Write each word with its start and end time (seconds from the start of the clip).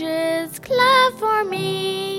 ages, 0.00 0.58
clap 0.58 1.12
for 1.14 1.44
me. 1.44 2.13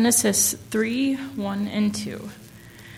Genesis 0.00 0.54
3 0.54 1.14
1 1.14 1.68
and 1.68 1.94
2. 1.94 2.30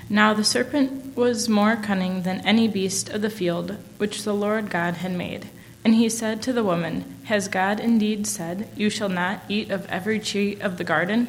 Now 0.08 0.34
the 0.34 0.44
serpent 0.44 1.16
was 1.16 1.48
more 1.48 1.74
cunning 1.74 2.22
than 2.22 2.46
any 2.46 2.68
beast 2.68 3.08
of 3.08 3.22
the 3.22 3.28
field 3.28 3.76
which 3.98 4.22
the 4.22 4.32
Lord 4.32 4.70
God 4.70 4.98
had 4.98 5.10
made. 5.10 5.48
And 5.84 5.96
he 5.96 6.08
said 6.08 6.40
to 6.42 6.52
the 6.52 6.62
woman, 6.62 7.16
Has 7.24 7.48
God 7.48 7.80
indeed 7.80 8.28
said, 8.28 8.68
You 8.76 8.88
shall 8.88 9.08
not 9.08 9.42
eat 9.48 9.72
of 9.72 9.84
every 9.86 10.20
tree 10.20 10.60
of 10.60 10.78
the 10.78 10.84
garden? 10.84 11.26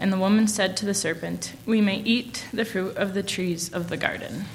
And 0.00 0.12
the 0.12 0.18
woman 0.18 0.48
said 0.48 0.76
to 0.78 0.84
the 0.84 0.94
serpent, 0.94 1.52
We 1.64 1.80
may 1.80 1.98
eat 1.98 2.46
the 2.52 2.64
fruit 2.64 2.96
of 2.96 3.14
the 3.14 3.22
trees 3.22 3.72
of 3.72 3.90
the 3.90 3.96
garden. 3.96 4.46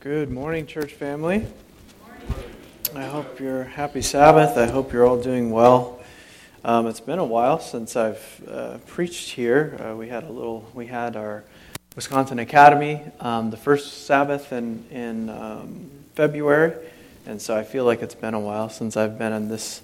Good 0.00 0.30
morning, 0.30 0.64
church 0.64 0.92
family. 0.92 1.44
I 2.94 3.06
hope 3.06 3.40
you're 3.40 3.64
happy 3.64 4.00
Sabbath. 4.00 4.56
I 4.56 4.68
hope 4.68 4.92
you're 4.92 5.04
all 5.04 5.20
doing 5.20 5.50
well. 5.50 5.98
Um, 6.64 6.86
it's 6.86 7.00
been 7.00 7.18
a 7.18 7.24
while 7.24 7.58
since 7.58 7.96
I've 7.96 8.44
uh, 8.48 8.78
preached 8.86 9.30
here. 9.30 9.76
Uh, 9.84 9.96
we 9.96 10.08
had 10.08 10.22
a 10.22 10.30
little. 10.30 10.70
We 10.72 10.86
had 10.86 11.16
our 11.16 11.42
Wisconsin 11.96 12.38
Academy 12.38 13.02
um, 13.18 13.50
the 13.50 13.56
first 13.56 14.06
Sabbath 14.06 14.52
in 14.52 14.86
in 14.92 15.30
um, 15.30 15.90
February, 16.14 16.74
and 17.26 17.42
so 17.42 17.56
I 17.56 17.64
feel 17.64 17.84
like 17.84 18.00
it's 18.00 18.14
been 18.14 18.34
a 18.34 18.40
while 18.40 18.68
since 18.68 18.96
I've 18.96 19.18
been 19.18 19.32
in 19.32 19.48
this 19.48 19.82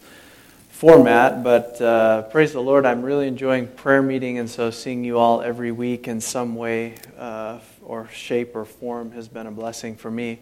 format. 0.74 1.44
But 1.44 1.80
uh, 1.80 2.22
praise 2.22 2.52
the 2.52 2.60
Lord, 2.60 2.84
I'm 2.84 3.02
really 3.02 3.28
enjoying 3.28 3.68
prayer 3.68 4.02
meeting, 4.02 4.38
and 4.38 4.50
so 4.50 4.72
seeing 4.72 5.04
you 5.04 5.18
all 5.18 5.40
every 5.40 5.70
week 5.70 6.08
in 6.08 6.20
some 6.20 6.56
way 6.56 6.96
uh, 7.16 7.60
or 7.84 8.08
shape 8.08 8.56
or 8.56 8.64
form 8.64 9.12
has 9.12 9.28
been 9.28 9.46
a 9.46 9.52
blessing 9.52 9.94
for 9.94 10.10
me. 10.10 10.40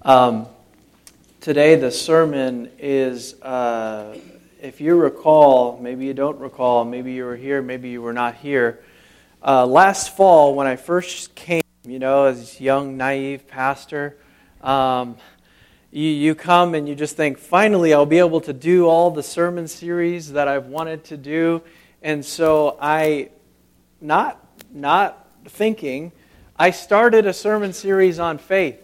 Um, 0.00 0.46
today, 1.42 1.74
the 1.76 1.90
sermon 1.90 2.70
is, 2.78 3.40
uh, 3.42 4.16
if 4.62 4.80
you 4.80 4.96
recall, 4.96 5.78
maybe 5.82 6.06
you 6.06 6.14
don't 6.14 6.38
recall, 6.38 6.86
maybe 6.86 7.12
you 7.12 7.26
were 7.26 7.36
here, 7.36 7.60
maybe 7.60 7.90
you 7.90 8.00
were 8.00 8.14
not 8.14 8.36
here. 8.36 8.82
Uh, 9.46 9.66
last 9.66 10.16
fall, 10.16 10.54
when 10.54 10.66
I 10.66 10.76
first 10.76 11.34
came, 11.34 11.62
you 11.84 11.98
know, 11.98 12.24
as 12.24 12.58
young, 12.58 12.96
naive 12.96 13.46
pastor, 13.46 14.16
um, 14.62 15.18
you, 15.90 16.08
you 16.08 16.34
come 16.34 16.74
and 16.74 16.88
you 16.88 16.94
just 16.94 17.16
think, 17.16 17.38
finally, 17.38 17.94
I'll 17.94 18.06
be 18.06 18.18
able 18.18 18.40
to 18.42 18.52
do 18.52 18.86
all 18.86 19.10
the 19.10 19.22
sermon 19.22 19.68
series 19.68 20.32
that 20.32 20.48
I've 20.48 20.66
wanted 20.66 21.04
to 21.04 21.16
do. 21.16 21.62
And 22.02 22.24
so 22.24 22.76
I, 22.80 23.30
not, 24.00 24.44
not 24.72 25.28
thinking, 25.46 26.12
I 26.56 26.70
started 26.70 27.26
a 27.26 27.32
sermon 27.32 27.72
series 27.72 28.18
on 28.18 28.38
faith. 28.38 28.80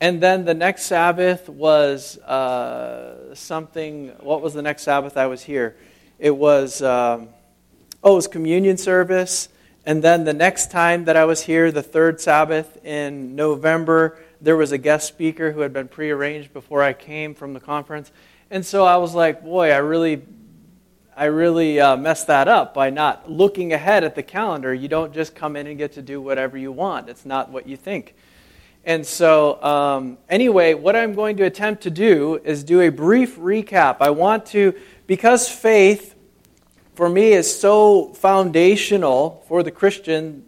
And 0.00 0.20
then 0.20 0.44
the 0.44 0.54
next 0.54 0.84
Sabbath 0.84 1.48
was 1.48 2.18
uh, 2.18 3.34
something. 3.34 4.08
What 4.20 4.42
was 4.42 4.54
the 4.54 4.62
next 4.62 4.82
Sabbath 4.82 5.16
I 5.16 5.26
was 5.26 5.42
here? 5.42 5.76
It 6.18 6.36
was, 6.36 6.82
um, 6.82 7.28
oh, 8.04 8.12
it 8.12 8.16
was 8.16 8.28
communion 8.28 8.76
service. 8.76 9.48
And 9.84 10.02
then 10.02 10.24
the 10.24 10.34
next 10.34 10.70
time 10.70 11.06
that 11.06 11.16
I 11.16 11.24
was 11.24 11.42
here, 11.42 11.72
the 11.72 11.82
third 11.82 12.20
Sabbath 12.20 12.84
in 12.84 13.34
November, 13.34 14.18
there 14.40 14.56
was 14.56 14.72
a 14.72 14.78
guest 14.78 15.08
speaker 15.08 15.52
who 15.52 15.60
had 15.60 15.72
been 15.72 15.88
prearranged 15.88 16.52
before 16.52 16.82
I 16.82 16.92
came 16.92 17.34
from 17.34 17.54
the 17.54 17.60
conference. 17.60 18.10
And 18.50 18.64
so 18.64 18.84
I 18.84 18.96
was 18.96 19.14
like, 19.14 19.42
boy, 19.42 19.70
I 19.70 19.78
really 19.78 20.22
I 21.18 21.24
really 21.24 21.80
uh, 21.80 21.96
messed 21.96 22.28
that 22.28 22.46
up 22.46 22.74
by 22.74 22.90
not 22.90 23.28
looking 23.28 23.72
ahead 23.72 24.04
at 24.04 24.14
the 24.14 24.22
calendar. 24.22 24.72
You 24.72 24.86
don't 24.86 25.12
just 25.12 25.34
come 25.34 25.56
in 25.56 25.66
and 25.66 25.76
get 25.76 25.94
to 25.94 26.02
do 26.02 26.22
whatever 26.22 26.56
you 26.56 26.70
want, 26.70 27.08
it's 27.08 27.26
not 27.26 27.50
what 27.50 27.68
you 27.68 27.76
think. 27.76 28.14
And 28.84 29.04
so, 29.04 29.60
um, 29.62 30.18
anyway, 30.28 30.74
what 30.74 30.94
I'm 30.94 31.14
going 31.14 31.36
to 31.38 31.42
attempt 31.42 31.82
to 31.82 31.90
do 31.90 32.40
is 32.44 32.62
do 32.62 32.80
a 32.82 32.88
brief 32.90 33.36
recap. 33.36 33.96
I 34.00 34.10
want 34.10 34.46
to, 34.46 34.74
because 35.08 35.48
faith 35.48 36.14
for 36.94 37.08
me 37.08 37.32
is 37.32 37.52
so 37.52 38.14
foundational 38.14 39.44
for 39.48 39.64
the 39.64 39.72
Christian, 39.72 40.44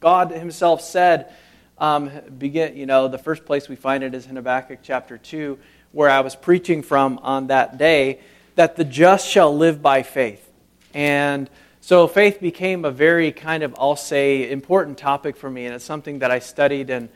God 0.00 0.32
Himself 0.32 0.80
said, 0.80 1.32
um, 1.78 2.10
begin, 2.38 2.76
you 2.76 2.86
know, 2.86 3.08
the 3.08 3.18
first 3.18 3.44
place 3.44 3.68
we 3.68 3.76
find 3.76 4.02
it 4.02 4.14
is 4.14 4.26
in 4.26 4.36
Habakkuk 4.36 4.80
chapter 4.82 5.18
2, 5.18 5.58
where 5.92 6.10
I 6.10 6.20
was 6.20 6.34
preaching 6.34 6.82
from 6.82 7.18
on 7.22 7.48
that 7.48 7.78
day 7.78 8.20
that 8.56 8.76
the 8.76 8.84
just 8.84 9.28
shall 9.28 9.56
live 9.56 9.80
by 9.80 10.02
faith. 10.02 10.44
And 10.92 11.48
so 11.80 12.08
faith 12.08 12.40
became 12.40 12.84
a 12.84 12.90
very 12.90 13.30
kind 13.32 13.62
of, 13.62 13.74
I'll 13.78 13.96
say, 13.96 14.50
important 14.50 14.98
topic 14.98 15.36
for 15.36 15.48
me, 15.48 15.66
and 15.66 15.74
it's 15.74 15.84
something 15.84 16.18
that 16.18 16.30
I 16.30 16.40
studied 16.40 16.90
and, 16.90 17.08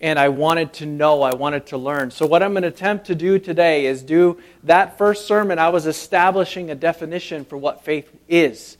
and 0.00 0.18
I 0.18 0.28
wanted 0.28 0.72
to 0.74 0.86
know, 0.86 1.22
I 1.22 1.34
wanted 1.34 1.66
to 1.66 1.78
learn. 1.78 2.10
So, 2.10 2.26
what 2.26 2.42
I'm 2.42 2.52
going 2.52 2.62
to 2.62 2.68
attempt 2.68 3.06
to 3.06 3.14
do 3.14 3.38
today 3.38 3.86
is 3.86 4.02
do 4.02 4.38
that 4.64 4.96
first 4.98 5.26
sermon, 5.26 5.58
I 5.58 5.68
was 5.70 5.86
establishing 5.86 6.70
a 6.70 6.74
definition 6.74 7.44
for 7.44 7.56
what 7.56 7.84
faith 7.84 8.10
is. 8.28 8.76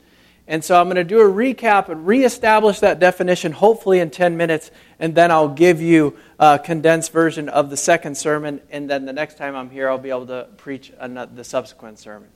And 0.50 0.64
so 0.64 0.81
I'm 0.81 0.87
going 0.87 0.97
to 0.97 1.05
do 1.05 1.20
a 1.20 1.32
recap 1.32 1.91
and 1.91 2.08
reestablish 2.08 2.81
that 2.81 2.99
definition, 2.99 3.52
hopefully 3.52 4.00
in 4.00 4.11
10 4.11 4.37
minutes, 4.37 4.73
and 4.99 5.14
then 5.14 5.31
I'll 5.31 5.47
give 5.47 5.81
you 5.81 6.17
a 6.41 6.58
condensed 6.58 7.12
version 7.12 7.49
of 7.49 7.70
the 7.70 7.76
second 7.76 8.17
sermon, 8.17 8.61
and 8.69 8.91
then 8.91 9.05
the 9.05 9.12
next 9.12 9.38
time 9.38 9.55
I'm 9.55 9.70
here, 9.70 9.88
I'll 9.88 9.97
be 9.97 10.11
able 10.11 10.26
to 10.26 10.49
preach 10.56 10.93
another, 10.99 11.32
the 11.32 11.44
subsequent 11.44 12.00
sermon. 12.00 12.29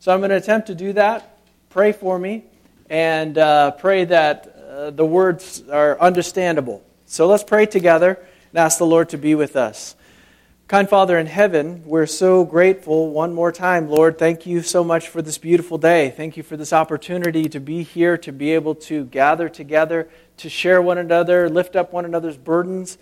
So 0.00 0.12
I'm 0.12 0.18
going 0.18 0.30
to 0.30 0.36
attempt 0.36 0.66
to 0.66 0.74
do 0.74 0.94
that. 0.94 1.38
Pray 1.68 1.92
for 1.92 2.18
me, 2.18 2.42
and 2.88 3.38
uh, 3.38 3.70
pray 3.70 4.04
that 4.04 4.56
uh, 4.68 4.90
the 4.90 5.06
words 5.06 5.62
are 5.70 5.96
understandable. 6.00 6.82
So 7.06 7.28
let's 7.28 7.44
pray 7.44 7.66
together 7.66 8.18
and 8.50 8.58
ask 8.58 8.78
the 8.78 8.86
Lord 8.86 9.10
to 9.10 9.16
be 9.16 9.36
with 9.36 9.54
us. 9.54 9.94
Kind 10.70 10.88
Father 10.88 11.18
in 11.18 11.26
heaven, 11.26 11.82
we're 11.84 12.06
so 12.06 12.44
grateful 12.44 13.10
one 13.10 13.34
more 13.34 13.50
time, 13.50 13.88
Lord. 13.88 14.20
Thank 14.20 14.46
you 14.46 14.62
so 14.62 14.84
much 14.84 15.08
for 15.08 15.20
this 15.20 15.36
beautiful 15.36 15.78
day. 15.78 16.10
Thank 16.10 16.36
you 16.36 16.44
for 16.44 16.56
this 16.56 16.72
opportunity 16.72 17.48
to 17.48 17.58
be 17.58 17.82
here, 17.82 18.16
to 18.18 18.30
be 18.30 18.52
able 18.52 18.76
to 18.76 19.04
gather 19.06 19.48
together, 19.48 20.08
to 20.36 20.48
share 20.48 20.80
one 20.80 20.96
another, 20.96 21.50
lift 21.50 21.74
up 21.74 21.92
one 21.92 22.04
another's 22.04 22.36
burdens. 22.36 22.98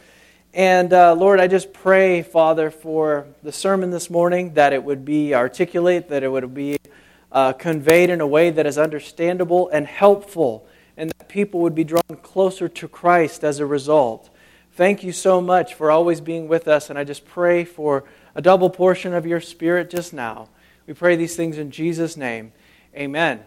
And 0.54 0.94
uh, 0.94 1.12
Lord, 1.12 1.40
I 1.40 1.46
just 1.46 1.74
pray, 1.74 2.22
Father, 2.22 2.70
for 2.70 3.26
the 3.42 3.52
sermon 3.52 3.90
this 3.90 4.08
morning 4.08 4.54
that 4.54 4.72
it 4.72 4.82
would 4.82 5.04
be 5.04 5.34
articulate, 5.34 6.08
that 6.08 6.22
it 6.22 6.28
would 6.28 6.54
be 6.54 6.78
uh, 7.30 7.52
conveyed 7.52 8.08
in 8.08 8.22
a 8.22 8.26
way 8.26 8.48
that 8.48 8.64
is 8.64 8.78
understandable 8.78 9.68
and 9.68 9.86
helpful, 9.86 10.66
and 10.96 11.10
that 11.10 11.28
people 11.28 11.60
would 11.60 11.74
be 11.74 11.84
drawn 11.84 12.16
closer 12.22 12.66
to 12.66 12.88
Christ 12.88 13.44
as 13.44 13.60
a 13.60 13.66
result. 13.66 14.30
Thank 14.78 15.02
you 15.02 15.10
so 15.10 15.40
much 15.40 15.74
for 15.74 15.90
always 15.90 16.20
being 16.20 16.46
with 16.46 16.68
us, 16.68 16.88
and 16.88 16.96
I 16.96 17.02
just 17.02 17.24
pray 17.24 17.64
for 17.64 18.04
a 18.36 18.40
double 18.40 18.70
portion 18.70 19.12
of 19.12 19.26
your 19.26 19.40
Spirit 19.40 19.90
just 19.90 20.12
now. 20.12 20.50
We 20.86 20.94
pray 20.94 21.16
these 21.16 21.34
things 21.34 21.58
in 21.58 21.72
Jesus' 21.72 22.16
name. 22.16 22.52
Amen. 22.94 23.40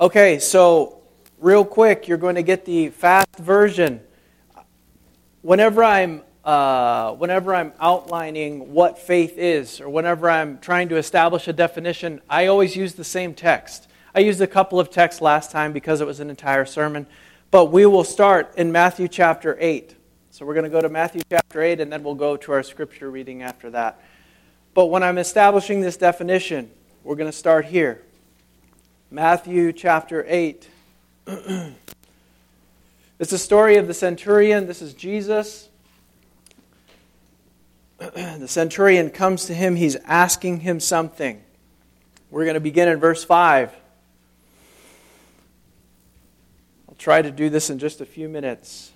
Okay, 0.00 0.38
so 0.38 1.02
real 1.38 1.66
quick, 1.66 2.08
you're 2.08 2.16
going 2.16 2.36
to 2.36 2.42
get 2.42 2.64
the 2.64 2.88
fast 2.88 3.36
version. 3.36 4.00
Whenever 5.42 5.84
I'm 5.84 6.22
uh, 6.46 7.12
whenever 7.16 7.54
I'm 7.54 7.74
outlining 7.78 8.72
what 8.72 8.98
faith 8.98 9.36
is, 9.36 9.82
or 9.82 9.90
whenever 9.90 10.30
I'm 10.30 10.60
trying 10.60 10.88
to 10.88 10.96
establish 10.96 11.46
a 11.46 11.52
definition, 11.52 12.22
I 12.26 12.46
always 12.46 12.74
use 12.74 12.94
the 12.94 13.04
same 13.04 13.34
text. 13.34 13.86
I 14.14 14.20
used 14.20 14.40
a 14.40 14.46
couple 14.46 14.80
of 14.80 14.88
texts 14.88 15.20
last 15.20 15.50
time 15.50 15.74
because 15.74 16.00
it 16.00 16.06
was 16.06 16.20
an 16.20 16.30
entire 16.30 16.64
sermon. 16.64 17.06
But 17.50 17.66
we 17.66 17.84
will 17.84 18.04
start 18.04 18.54
in 18.56 18.70
Matthew 18.70 19.08
chapter 19.08 19.56
8. 19.58 19.96
So 20.30 20.46
we're 20.46 20.54
going 20.54 20.64
to 20.64 20.70
go 20.70 20.80
to 20.80 20.88
Matthew 20.88 21.22
chapter 21.28 21.60
8, 21.60 21.80
and 21.80 21.92
then 21.92 22.04
we'll 22.04 22.14
go 22.14 22.36
to 22.36 22.52
our 22.52 22.62
scripture 22.62 23.10
reading 23.10 23.42
after 23.42 23.70
that. 23.70 24.00
But 24.72 24.86
when 24.86 25.02
I'm 25.02 25.18
establishing 25.18 25.80
this 25.80 25.96
definition, 25.96 26.70
we're 27.02 27.16
going 27.16 27.30
to 27.30 27.36
start 27.36 27.64
here. 27.64 28.02
Matthew 29.10 29.72
chapter 29.72 30.24
8. 30.28 30.68
it's 31.26 31.74
the 33.18 33.38
story 33.38 33.78
of 33.78 33.88
the 33.88 33.94
centurion. 33.94 34.68
This 34.68 34.80
is 34.80 34.94
Jesus. 34.94 35.68
the 37.98 38.46
centurion 38.46 39.10
comes 39.10 39.46
to 39.46 39.54
him. 39.54 39.74
He's 39.74 39.96
asking 40.04 40.60
him 40.60 40.78
something. 40.78 41.42
We're 42.30 42.44
going 42.44 42.54
to 42.54 42.60
begin 42.60 42.86
in 42.86 43.00
verse 43.00 43.24
5. 43.24 43.74
Try 47.00 47.22
to 47.22 47.30
do 47.30 47.48
this 47.48 47.70
in 47.70 47.78
just 47.78 48.02
a 48.02 48.04
few 48.04 48.28
minutes. 48.28 48.92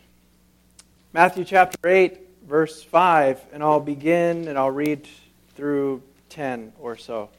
Matthew 1.14 1.42
chapter 1.42 1.88
8, 1.88 2.20
verse 2.46 2.82
5, 2.82 3.40
and 3.50 3.62
I'll 3.62 3.80
begin 3.80 4.46
and 4.46 4.58
I'll 4.58 4.70
read 4.70 5.08
through 5.54 6.02
10 6.28 6.74
or 6.78 6.98
so. 6.98 7.30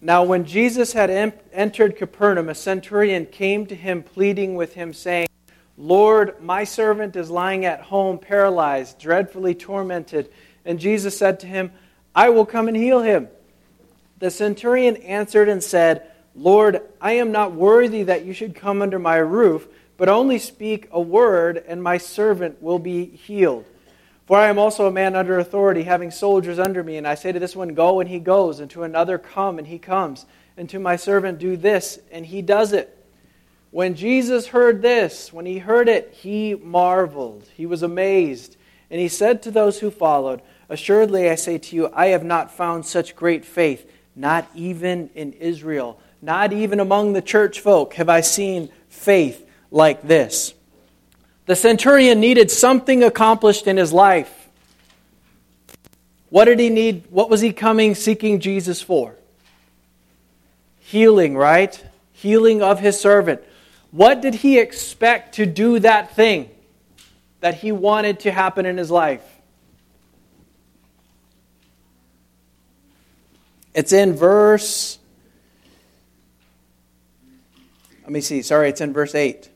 Now, 0.00 0.22
when 0.22 0.44
Jesus 0.44 0.92
had 0.92 1.10
entered 1.52 1.96
Capernaum, 1.96 2.48
a 2.48 2.54
centurion 2.54 3.26
came 3.26 3.66
to 3.66 3.74
him, 3.74 4.04
pleading 4.04 4.54
with 4.54 4.74
him, 4.74 4.92
saying, 4.92 5.26
Lord, 5.76 6.40
my 6.40 6.62
servant 6.62 7.16
is 7.16 7.28
lying 7.28 7.64
at 7.64 7.80
home, 7.80 8.18
paralyzed, 8.18 9.00
dreadfully 9.00 9.56
tormented. 9.56 10.30
And 10.64 10.78
Jesus 10.78 11.18
said 11.18 11.40
to 11.40 11.48
him, 11.48 11.72
I 12.14 12.28
will 12.28 12.46
come 12.46 12.68
and 12.68 12.76
heal 12.76 13.02
him. 13.02 13.26
The 14.20 14.30
centurion 14.30 14.96
answered 14.98 15.48
and 15.48 15.62
said, 15.62 16.08
Lord, 16.36 16.82
I 17.00 17.12
am 17.12 17.32
not 17.32 17.52
worthy 17.52 18.02
that 18.02 18.26
you 18.26 18.34
should 18.34 18.54
come 18.54 18.82
under 18.82 18.98
my 18.98 19.16
roof, 19.16 19.66
but 19.96 20.10
only 20.10 20.38
speak 20.38 20.86
a 20.92 21.00
word, 21.00 21.64
and 21.66 21.82
my 21.82 21.96
servant 21.96 22.62
will 22.62 22.78
be 22.78 23.06
healed. 23.06 23.64
For 24.26 24.36
I 24.36 24.48
am 24.48 24.58
also 24.58 24.86
a 24.86 24.92
man 24.92 25.16
under 25.16 25.38
authority, 25.38 25.84
having 25.84 26.10
soldiers 26.10 26.58
under 26.58 26.84
me, 26.84 26.98
and 26.98 27.08
I 27.08 27.14
say 27.14 27.32
to 27.32 27.38
this 27.38 27.56
one, 27.56 27.74
Go, 27.74 28.00
and 28.00 28.10
he 28.10 28.18
goes, 28.18 28.60
and 28.60 28.70
to 28.72 28.82
another, 28.82 29.16
Come, 29.16 29.58
and 29.58 29.66
he 29.66 29.78
comes, 29.78 30.26
and 30.58 30.68
to 30.68 30.78
my 30.78 30.96
servant, 30.96 31.38
Do 31.38 31.56
this, 31.56 32.00
and 32.10 32.26
he 32.26 32.42
does 32.42 32.74
it. 32.74 32.92
When 33.70 33.94
Jesus 33.94 34.48
heard 34.48 34.82
this, 34.82 35.32
when 35.32 35.46
he 35.46 35.58
heard 35.58 35.88
it, 35.88 36.12
he 36.12 36.54
marveled. 36.54 37.48
He 37.54 37.66
was 37.66 37.82
amazed. 37.82 38.56
And 38.90 39.00
he 39.00 39.08
said 39.08 39.42
to 39.42 39.50
those 39.50 39.80
who 39.80 39.90
followed, 39.90 40.42
Assuredly, 40.68 41.30
I 41.30 41.34
say 41.36 41.56
to 41.58 41.76
you, 41.76 41.90
I 41.94 42.08
have 42.08 42.24
not 42.24 42.50
found 42.50 42.84
such 42.84 43.16
great 43.16 43.44
faith, 43.44 43.90
not 44.14 44.48
even 44.54 45.08
in 45.14 45.32
Israel. 45.34 45.98
Not 46.26 46.52
even 46.52 46.80
among 46.80 47.12
the 47.12 47.22
church 47.22 47.60
folk 47.60 47.94
have 47.94 48.08
I 48.08 48.20
seen 48.20 48.68
faith 48.88 49.48
like 49.70 50.02
this. 50.02 50.54
The 51.44 51.54
centurion 51.54 52.18
needed 52.18 52.50
something 52.50 53.04
accomplished 53.04 53.68
in 53.68 53.76
his 53.76 53.92
life. 53.92 54.48
What 56.28 56.46
did 56.46 56.58
he 56.58 56.68
need? 56.68 57.04
What 57.10 57.30
was 57.30 57.42
he 57.42 57.52
coming 57.52 57.94
seeking 57.94 58.40
Jesus 58.40 58.82
for? 58.82 59.14
Healing, 60.80 61.36
right? 61.36 61.80
Healing 62.12 62.60
of 62.60 62.80
his 62.80 62.98
servant. 62.98 63.40
What 63.92 64.20
did 64.20 64.34
he 64.34 64.58
expect 64.58 65.36
to 65.36 65.46
do 65.46 65.78
that 65.78 66.16
thing 66.16 66.50
that 67.38 67.54
he 67.54 67.70
wanted 67.70 68.18
to 68.20 68.32
happen 68.32 68.66
in 68.66 68.76
his 68.76 68.90
life? 68.90 69.22
It's 73.72 73.92
in 73.92 74.14
verse 74.14 74.98
Let 78.06 78.12
me 78.12 78.20
see. 78.20 78.40
Sorry, 78.42 78.68
it's 78.68 78.80
in 78.80 78.92
verse 78.92 79.16
8. 79.16 79.50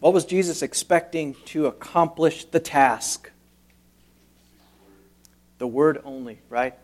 What 0.00 0.12
was 0.12 0.26
Jesus 0.26 0.60
expecting 0.60 1.34
to 1.46 1.68
accomplish 1.68 2.44
the 2.44 2.60
task? 2.60 3.30
The 5.56 5.66
word 5.66 6.02
only, 6.04 6.38
right? 6.50 6.74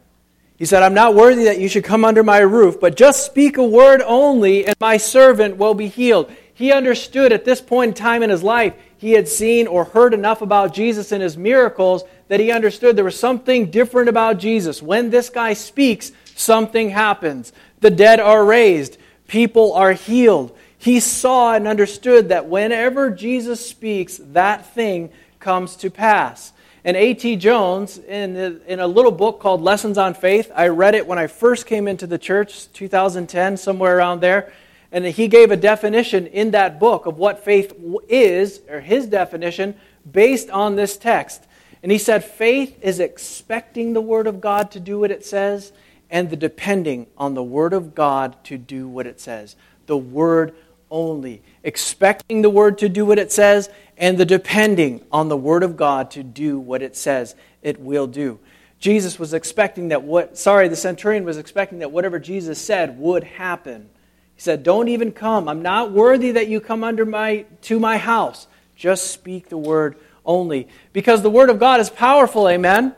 He 0.57 0.65
said, 0.65 0.83
I'm 0.83 0.95
not 0.95 1.15
worthy 1.15 1.45
that 1.45 1.61
you 1.61 1.69
should 1.69 1.85
come 1.85 2.07
under 2.07 2.23
my 2.23 2.39
roof, 2.39 2.81
but 2.81 2.97
just 2.97 3.27
speak 3.27 3.59
a 3.59 3.63
word 3.63 4.01
only, 4.01 4.65
and 4.65 4.75
my 4.81 4.97
servant 4.97 5.59
will 5.59 5.75
be 5.75 5.89
healed. 5.89 6.33
He 6.55 6.73
understood 6.73 7.35
at 7.35 7.45
this 7.45 7.61
point 7.61 7.91
in 7.91 7.95
time 7.95 8.23
in 8.23 8.31
his 8.31 8.43
life, 8.43 8.73
he 8.97 9.13
had 9.13 9.29
seen 9.29 9.67
or 9.67 9.85
heard 9.85 10.15
enough 10.15 10.41
about 10.41 10.73
Jesus 10.73 11.13
and 11.13 11.23
his 11.23 11.37
miracles 11.37 12.03
that 12.29 12.41
he 12.41 12.51
understood 12.51 12.97
there 12.97 13.05
was 13.05 13.19
something 13.19 13.71
different 13.71 14.09
about 14.09 14.39
Jesus. 14.39 14.83
When 14.83 15.11
this 15.11 15.29
guy 15.29 15.53
speaks, 15.53 16.13
something 16.35 16.91
happens. 16.91 17.53
The 17.81 17.91
dead 17.91 18.21
are 18.21 18.45
raised, 18.45 18.99
people 19.27 19.73
are 19.75 19.93
healed. 19.93 20.57
He 20.79 21.01
saw 21.01 21.55
and 21.55 21.67
understood 21.67 22.29
that 22.29 22.49
whenever 22.49 23.11
Jesus 23.11 23.69
speaks, 23.69 24.21
that 24.33 24.67
thing 24.75 25.11
comes 25.41 25.77
to 25.77 25.91
pass. 25.91 26.53
And 26.85 26.97
A.T. 26.97 27.37
Jones, 27.37 27.99
in, 27.99 28.61
in 28.67 28.81
a 28.81 28.87
little 28.87 29.11
book 29.11 29.41
called 29.41 29.61
Lessons 29.61 29.99
on 29.99 30.15
Faith, 30.15 30.51
I 30.55 30.69
read 30.69 30.95
it 30.95 31.07
when 31.07 31.19
I 31.19 31.27
first 31.27 31.67
came 31.67 31.89
into 31.89 32.07
the 32.07 32.19
church, 32.19 32.73
2010, 32.73 33.57
somewhere 33.57 33.99
around 33.99 34.21
there. 34.21 34.53
And 34.93 35.05
he 35.05 35.29
gave 35.29 35.51
a 35.51 35.57
definition 35.57 36.29
in 36.29 36.53
that 36.53 36.79
book 36.79 37.07
of 37.07 37.19
what 37.19 37.45
faith 37.45 37.75
is, 38.09 38.61
or 38.71 38.81
his 38.81 39.07
definition, 39.07 39.75
based 40.11 40.49
on 40.49 40.77
this 40.77 40.97
text. 40.97 41.45
And 41.83 41.93
he 41.93 41.99
said, 41.99 42.25
faith 42.25 42.79
is 42.83 43.01
expecting 43.01 43.93
the 43.93 44.01
Word 44.01 44.27
of 44.27 44.41
God 44.41 44.71
to 44.71 44.81
do 44.81 45.01
what 45.01 45.11
it 45.11 45.27
says 45.27 45.73
and 46.11 46.31
the 46.31 46.37
depending 46.37 47.07
on 47.17 47.35
the 47.35 47.43
Word 47.43 47.73
of 47.73 47.95
God 47.95 48.43
to 48.45 48.59
do 48.59 48.89
what 48.89 49.07
it 49.07 49.21
says. 49.21 49.57
The 49.87 49.97
Word 49.97 50.55
only. 50.91 51.43
Expecting 51.63 52.43
the 52.43 52.51
Word 52.51 52.79
to 52.79 52.89
do 52.89 53.05
what 53.05 53.19
it 53.19 53.33
says, 53.33 53.69
and 53.97 54.17
the 54.17 54.25
depending 54.25 55.05
on 55.13 55.29
the 55.29 55.37
Word 55.37 55.63
of 55.63 55.77
God 55.77 56.11
to 56.13 56.23
do 56.23 56.59
what 56.59 56.83
it 56.83 56.97
says 56.97 57.35
it 57.63 57.81
will 57.81 58.07
do. 58.07 58.39
Jesus 58.79 59.19
was 59.19 59.35
expecting 59.35 59.89
that 59.89 60.05
what, 60.05 60.39
sorry, 60.39 60.69
the 60.69 60.77
centurion 60.77 61.25
was 61.25 61.37
expecting 61.37 61.81
that 61.81 61.91
whatever 61.91 62.19
Jesus 62.19 62.61
said 62.61 62.99
would 62.99 63.25
happen. 63.25 63.91
He 64.37 64.41
said, 64.41 64.63
Don't 64.63 64.89
even 64.89 65.11
come. 65.13 65.49
I'm 65.49 65.63
not 65.63 65.91
worthy 65.91 66.33
that 66.33 66.49
you 66.49 66.61
come 66.61 66.85
under 66.85 67.05
my, 67.05 67.45
to 67.63 67.81
my 67.81 67.97
house. 67.99 68.47
Just 68.77 69.11
speak 69.11 69.49
the 69.49 69.59
Word 69.59 69.97
only. 70.25 70.69
Because 70.93 71.23
the 71.23 71.31
Word 71.31 71.51
of 71.51 71.59
God 71.59 71.81
is 71.81 71.91
powerful, 71.91 72.49
amen? 72.49 72.95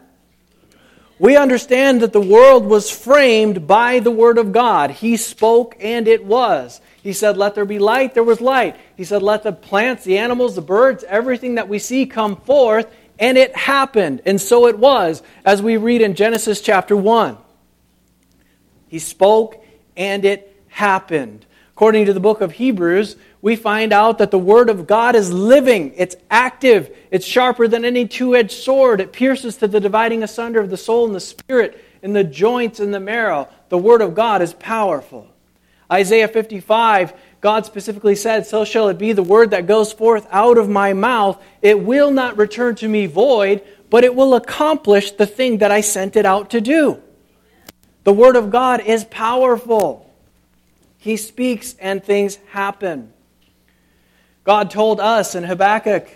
We 1.21 1.37
understand 1.37 2.01
that 2.01 2.15
the 2.15 2.21
world 2.21 2.65
was 2.65 2.91
framed 2.91 3.67
by 3.67 3.99
the 3.99 4.11
Word 4.11 4.39
of 4.39 4.53
God. 4.53 4.91
He 4.91 5.19
spoke 5.19 5.77
and 5.79 6.09
it 6.09 6.25
was. 6.25 6.81
He 7.03 7.13
said, 7.13 7.37
Let 7.37 7.55
there 7.55 7.67
be 7.67 7.79
light, 7.79 8.15
there 8.15 8.25
was 8.25 8.41
light. 8.41 8.75
He 8.97 9.05
said, 9.05 9.23
Let 9.23 9.43
the 9.43 9.53
plants, 9.53 10.03
the 10.03 10.17
animals, 10.17 10.55
the 10.55 10.63
birds, 10.63 11.05
everything 11.07 11.57
that 11.57 11.69
we 11.69 11.79
see 11.79 12.07
come 12.07 12.37
forth, 12.37 12.91
and 13.19 13.37
it 13.37 13.55
happened. 13.55 14.23
And 14.25 14.41
so 14.41 14.67
it 14.67 14.79
was, 14.79 15.23
as 15.45 15.61
we 15.61 15.77
read 15.77 16.01
in 16.01 16.15
Genesis 16.15 16.63
chapter 16.63 16.97
1. 16.97 17.37
He 18.89 18.99
spoke 18.99 19.63
and 19.99 20.25
it 20.25 20.59
happened. 20.69 21.45
According 21.81 22.05
to 22.05 22.13
the 22.13 22.21
book 22.21 22.43
of 22.43 22.53
Hebrews, 22.53 23.17
we 23.41 23.57
find 23.57 23.95
out 23.95 24.19
that 24.19 24.31
the 24.31 24.39
Word 24.39 24.69
of 24.69 24.87
God 24.87 25.17
is 25.17 25.33
living, 25.33 25.95
it's 25.97 26.15
active, 26.31 26.95
it's 27.11 27.25
sharper 27.25 27.67
than 27.69 27.87
any 27.87 28.07
two 28.07 28.37
edged 28.37 28.51
sword, 28.51 29.01
it 29.01 29.15
pierces 29.15 29.57
to 29.57 29.67
the 29.67 29.81
dividing 29.81 30.23
asunder 30.23 30.61
of 30.61 30.69
the 30.69 30.77
soul 30.77 31.07
and 31.07 31.15
the 31.15 31.21
spirit, 31.21 31.83
in 32.03 32.13
the 32.13 32.23
joints 32.23 32.81
and 32.81 32.93
the 32.93 33.01
marrow. 33.01 33.49
The 33.71 33.79
Word 33.79 34.03
of 34.03 34.15
God 34.15 34.43
is 34.43 34.53
powerful. 34.53 35.27
Isaiah 35.91 36.29
55 36.29 37.15
God 37.41 37.65
specifically 37.65 38.15
said, 38.15 38.47
So 38.47 38.67
shall 38.67 38.91
it 38.91 38.99
be 38.99 39.15
the 39.15 39.23
word 39.23 39.53
that 39.53 39.67
goes 39.67 39.91
forth 39.91 40.27
out 40.31 40.59
of 40.59 40.69
my 40.69 40.93
mouth. 40.93 41.43
It 41.63 41.83
will 41.83 42.11
not 42.11 42.37
return 42.37 42.75
to 42.75 42.89
me 42.89 43.07
void, 43.07 43.63
but 43.89 44.05
it 44.05 44.15
will 44.15 44.35
accomplish 44.35 45.13
the 45.13 45.25
thing 45.25 45.57
that 45.59 45.73
I 45.73 45.81
sent 45.81 46.15
it 46.15 46.27
out 46.27 46.51
to 46.51 46.61
do. 46.61 47.01
The 48.05 48.13
word 48.13 48.37
of 48.37 48.51
God 48.51 48.83
is 48.83 49.03
powerful. 49.05 50.10
He 51.01 51.17
speaks 51.17 51.75
and 51.81 52.05
things 52.05 52.37
happen. 52.51 53.13
God 54.45 54.71
told 54.71 55.01
us 55.01 55.35
in 55.35 55.45
Habakkuk 55.45 56.09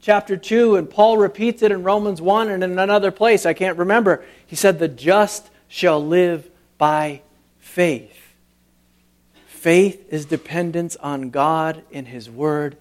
chapter 0.00 0.36
2, 0.36 0.76
and 0.76 0.88
Paul 0.88 1.16
repeats 1.16 1.62
it 1.62 1.72
in 1.72 1.82
Romans 1.82 2.20
1 2.20 2.50
and 2.50 2.62
in 2.62 2.78
another 2.78 3.10
place, 3.10 3.46
I 3.46 3.54
can't 3.54 3.78
remember. 3.78 4.24
He 4.46 4.54
said, 4.54 4.78
The 4.78 4.86
just 4.86 5.48
shall 5.66 6.04
live 6.04 6.48
by 6.76 7.22
faith. 7.58 8.34
Faith 9.46 10.06
is 10.10 10.26
dependence 10.26 10.94
on 10.96 11.30
God 11.30 11.82
in 11.90 12.04
His 12.04 12.30
Word 12.30 12.76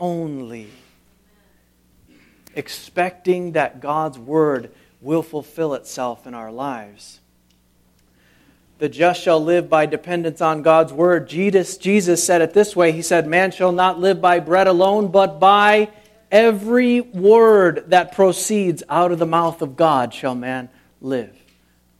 only. 0.00 0.68
Expecting 2.54 3.52
that 3.52 3.80
God's 3.80 4.18
Word 4.18 4.72
will 5.00 5.22
fulfill 5.22 5.74
itself 5.74 6.26
in 6.26 6.34
our 6.34 6.50
lives. 6.50 7.20
The 8.82 8.88
just 8.88 9.22
shall 9.22 9.38
live 9.38 9.68
by 9.68 9.86
dependence 9.86 10.40
on 10.40 10.62
God's 10.62 10.92
Word. 10.92 11.28
Jesus, 11.28 11.76
Jesus 11.76 12.26
said 12.26 12.42
it 12.42 12.52
this 12.52 12.74
way 12.74 12.90
He 12.90 13.00
said, 13.00 13.28
Man 13.28 13.52
shall 13.52 13.70
not 13.70 14.00
live 14.00 14.20
by 14.20 14.40
bread 14.40 14.66
alone, 14.66 15.12
but 15.12 15.38
by 15.38 15.88
every 16.32 17.00
word 17.00 17.84
that 17.90 18.10
proceeds 18.10 18.82
out 18.88 19.12
of 19.12 19.20
the 19.20 19.24
mouth 19.24 19.62
of 19.62 19.76
God 19.76 20.12
shall 20.12 20.34
man 20.34 20.68
live. 21.00 21.32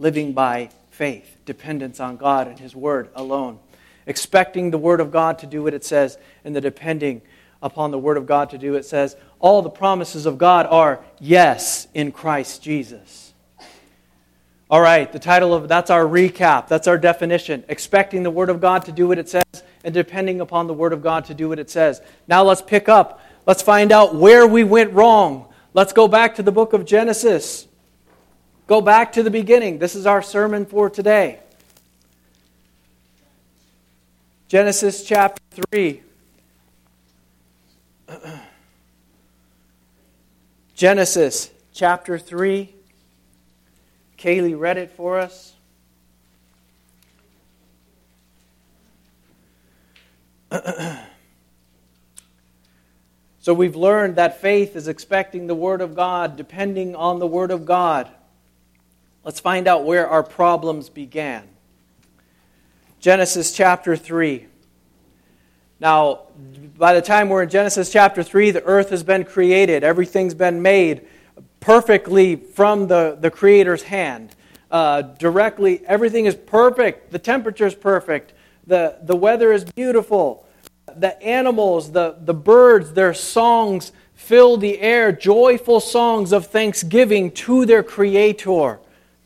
Living 0.00 0.32
by 0.32 0.70
faith, 0.90 1.36
dependence 1.44 2.00
on 2.00 2.16
God 2.16 2.48
and 2.48 2.58
His 2.58 2.74
Word 2.74 3.10
alone 3.14 3.60
expecting 4.04 4.72
the 4.72 4.78
Word 4.78 4.98
of 4.98 5.12
God 5.12 5.38
to 5.38 5.46
do 5.46 5.62
what 5.62 5.74
it 5.74 5.84
says, 5.84 6.18
and 6.44 6.56
the 6.56 6.60
depending 6.60 7.22
upon 7.62 7.92
the 7.92 7.98
Word 7.98 8.16
of 8.16 8.26
God 8.26 8.50
to 8.50 8.58
do 8.58 8.74
it 8.74 8.84
says. 8.84 9.14
All 9.38 9.62
the 9.62 9.70
promises 9.70 10.26
of 10.26 10.36
God 10.36 10.66
are 10.66 11.04
yes 11.20 11.86
in 11.94 12.10
Christ 12.10 12.60
Jesus. 12.60 13.21
All 14.72 14.80
right, 14.80 15.12
the 15.12 15.18
title 15.18 15.52
of 15.52 15.68
that's 15.68 15.90
our 15.90 16.04
recap. 16.04 16.66
That's 16.66 16.88
our 16.88 16.96
definition. 16.96 17.62
Expecting 17.68 18.22
the 18.22 18.30
Word 18.30 18.48
of 18.48 18.58
God 18.58 18.86
to 18.86 18.92
do 18.92 19.06
what 19.06 19.18
it 19.18 19.28
says 19.28 19.44
and 19.84 19.92
depending 19.92 20.40
upon 20.40 20.66
the 20.66 20.72
Word 20.72 20.94
of 20.94 21.02
God 21.02 21.26
to 21.26 21.34
do 21.34 21.50
what 21.50 21.58
it 21.58 21.68
says. 21.68 22.00
Now 22.26 22.42
let's 22.42 22.62
pick 22.62 22.88
up. 22.88 23.20
Let's 23.44 23.60
find 23.60 23.92
out 23.92 24.14
where 24.14 24.46
we 24.46 24.64
went 24.64 24.94
wrong. 24.94 25.52
Let's 25.74 25.92
go 25.92 26.08
back 26.08 26.36
to 26.36 26.42
the 26.42 26.52
book 26.52 26.72
of 26.72 26.86
Genesis. 26.86 27.66
Go 28.66 28.80
back 28.80 29.12
to 29.12 29.22
the 29.22 29.30
beginning. 29.30 29.78
This 29.78 29.94
is 29.94 30.06
our 30.06 30.22
sermon 30.22 30.64
for 30.64 30.88
today. 30.88 31.40
Genesis 34.48 35.04
chapter 35.04 35.42
3. 35.70 36.00
Genesis 40.74 41.50
chapter 41.74 42.18
3. 42.18 42.74
Kaylee 44.22 44.56
read 44.56 44.78
it 44.78 44.92
for 44.92 45.18
us. 45.18 45.52
so 53.40 53.52
we've 53.52 53.74
learned 53.74 54.14
that 54.16 54.40
faith 54.40 54.76
is 54.76 54.86
expecting 54.86 55.48
the 55.48 55.56
Word 55.56 55.80
of 55.80 55.96
God, 55.96 56.36
depending 56.36 56.94
on 56.94 57.18
the 57.18 57.26
Word 57.26 57.50
of 57.50 57.66
God. 57.66 58.08
Let's 59.24 59.40
find 59.40 59.66
out 59.66 59.84
where 59.84 60.08
our 60.08 60.22
problems 60.22 60.88
began. 60.88 61.48
Genesis 63.00 63.52
chapter 63.52 63.96
3. 63.96 64.46
Now, 65.80 66.20
by 66.78 66.94
the 66.94 67.02
time 67.02 67.28
we're 67.28 67.42
in 67.42 67.48
Genesis 67.48 67.90
chapter 67.90 68.22
3, 68.22 68.52
the 68.52 68.62
earth 68.62 68.90
has 68.90 69.02
been 69.02 69.24
created. 69.24 69.82
Everything's 69.82 70.34
been 70.34 70.62
made 70.62 71.08
perfectly 71.62 72.37
from 72.37 72.88
the, 72.88 73.16
the 73.19 73.31
Creator's 73.31 73.85
hand. 73.85 74.35
Uh, 74.71 75.02
directly, 75.02 75.81
everything 75.87 76.26
is 76.26 76.35
perfect. 76.35 77.12
The 77.12 77.19
temperature 77.19 77.66
is 77.66 77.75
perfect. 77.75 78.35
The, 78.66 78.99
the 79.02 79.16
weather 79.16 79.52
is 79.52 79.64
beautiful. 79.64 80.47
The 80.97 81.21
animals, 81.23 81.92
the, 81.92 82.16
the 82.21 82.35
birds, 82.35 82.92
their 82.92 83.14
songs 83.14 83.92
fill 84.14 84.57
the 84.57 84.81
air, 84.81 85.12
joyful 85.12 85.81
songs 85.81 86.33
of 86.33 86.47
thanksgiving 86.49 87.31
to 87.31 87.64
their 87.64 87.83
Creator 87.83 88.81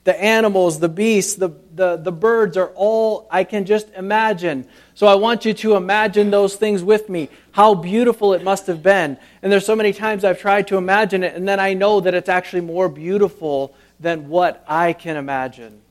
the 0.07 0.23
animals, 0.23 0.79
the 0.79 0.89
beasts, 0.89 1.35
the, 1.35 1.51
the, 1.75 1.97
the 1.97 2.13
birds 2.13 2.57
are 2.57 2.69
all 2.77 3.27
I 3.29 3.43
can 3.43 3.65
just 3.65 3.93
imagine. 3.95 4.69
So 4.95 5.09
I 5.09 5.17
want 5.17 5.45
you 5.45 5.53
to 5.53 5.75
imagine 5.75 6.31
those 6.31 6.55
things 6.55 6.85
with 6.85 7.09
me, 7.09 7.29
how 7.51 7.75
beautiful 7.75 8.33
it 8.33 8.45
must 8.45 8.69
have 8.69 8.85
been. 8.85 9.19
And 9.43 9.51
there's 9.51 9.67
so 9.67 9.75
many 9.75 9.93
times 9.93 10.25
I've 10.25 10.41
tried 10.41 10.69
to 10.69 10.77
imagine 10.77 11.25
it, 11.25 11.35
and 11.35 11.47
then 11.47 11.59
I 11.59 11.75
know 11.75 11.99
that 11.99 12.15
it's 12.15 12.29
actually 12.29 12.61
more 12.61 12.89
beautiful 12.89 13.75
than 13.99 14.29
what 14.29 14.65
I 14.69 14.93
can 14.93 15.17
imagine. 15.17 15.83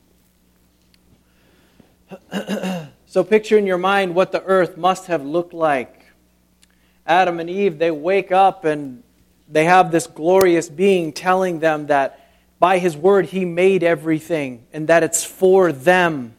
so 3.06 3.22
picture 3.26 3.58
in 3.58 3.68
your 3.68 3.78
mind 3.78 4.16
what 4.16 4.32
the 4.32 4.44
earth 4.44 4.78
must 4.78 5.08
have 5.08 5.26
looked 5.26 5.54
like. 5.54 6.06
Adam 7.06 7.42
and 7.42 7.50
Eve, 7.50 7.80
they 7.80 7.92
wake 7.92 8.32
up 8.32 8.64
and 8.64 9.04
they 9.50 9.66
have 9.66 9.92
this 9.92 10.08
glorious 10.08 10.70
being 10.70 11.12
telling 11.12 11.60
them 11.60 11.88
that 11.88 12.25
by 12.66 12.80
His 12.80 12.98
Word, 12.98 13.28
He 13.28 13.46
made 13.46 13.84
everything 13.84 14.66
and 14.74 14.88
that 14.88 15.04
it's 15.04 15.24
for 15.24 15.72
them. 15.72 16.34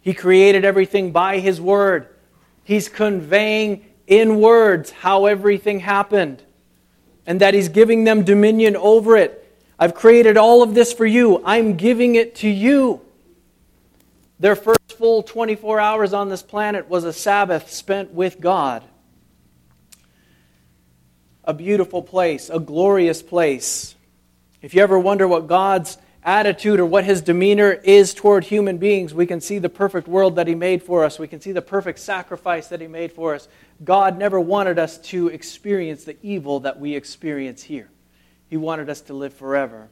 He 0.00 0.14
created 0.14 0.64
everything 0.64 1.12
by 1.12 1.40
His 1.40 1.60
Word. 1.60 2.08
He's 2.64 2.88
conveying 2.88 3.84
in 4.06 4.40
words 4.40 4.90
how 4.90 5.26
everything 5.26 5.80
happened 5.80 6.42
and 7.26 7.42
that 7.42 7.52
He's 7.52 7.68
giving 7.68 8.04
them 8.04 8.24
dominion 8.24 8.76
over 8.76 9.14
it. 9.14 9.46
I've 9.78 9.94
created 9.94 10.38
all 10.38 10.62
of 10.62 10.72
this 10.72 10.90
for 10.90 11.04
you, 11.04 11.42
I'm 11.44 11.76
giving 11.76 12.14
it 12.14 12.36
to 12.36 12.48
you. 12.48 13.02
Their 14.38 14.56
first 14.56 14.96
full 14.96 15.22
24 15.22 15.80
hours 15.80 16.14
on 16.14 16.30
this 16.30 16.42
planet 16.42 16.88
was 16.88 17.04
a 17.04 17.12
Sabbath 17.12 17.70
spent 17.70 18.14
with 18.14 18.40
God. 18.40 18.82
A 21.44 21.52
beautiful 21.52 22.02
place, 22.02 22.48
a 22.48 22.58
glorious 22.58 23.20
place. 23.20 23.96
If 24.62 24.74
you 24.74 24.82
ever 24.82 24.98
wonder 24.98 25.26
what 25.26 25.46
God's 25.46 25.96
attitude 26.22 26.80
or 26.80 26.86
what 26.86 27.04
his 27.04 27.22
demeanor 27.22 27.72
is 27.72 28.12
toward 28.12 28.44
human 28.44 28.76
beings, 28.76 29.14
we 29.14 29.26
can 29.26 29.40
see 29.40 29.58
the 29.58 29.70
perfect 29.70 30.06
world 30.06 30.36
that 30.36 30.46
he 30.46 30.54
made 30.54 30.82
for 30.82 31.04
us. 31.04 31.18
We 31.18 31.28
can 31.28 31.40
see 31.40 31.52
the 31.52 31.62
perfect 31.62 31.98
sacrifice 31.98 32.68
that 32.68 32.80
he 32.80 32.86
made 32.86 33.12
for 33.12 33.34
us. 33.34 33.48
God 33.82 34.18
never 34.18 34.38
wanted 34.38 34.78
us 34.78 34.98
to 34.98 35.28
experience 35.28 36.04
the 36.04 36.16
evil 36.22 36.60
that 36.60 36.78
we 36.78 36.94
experience 36.94 37.62
here, 37.62 37.88
he 38.48 38.56
wanted 38.56 38.90
us 38.90 39.00
to 39.02 39.14
live 39.14 39.32
forever. 39.32 39.88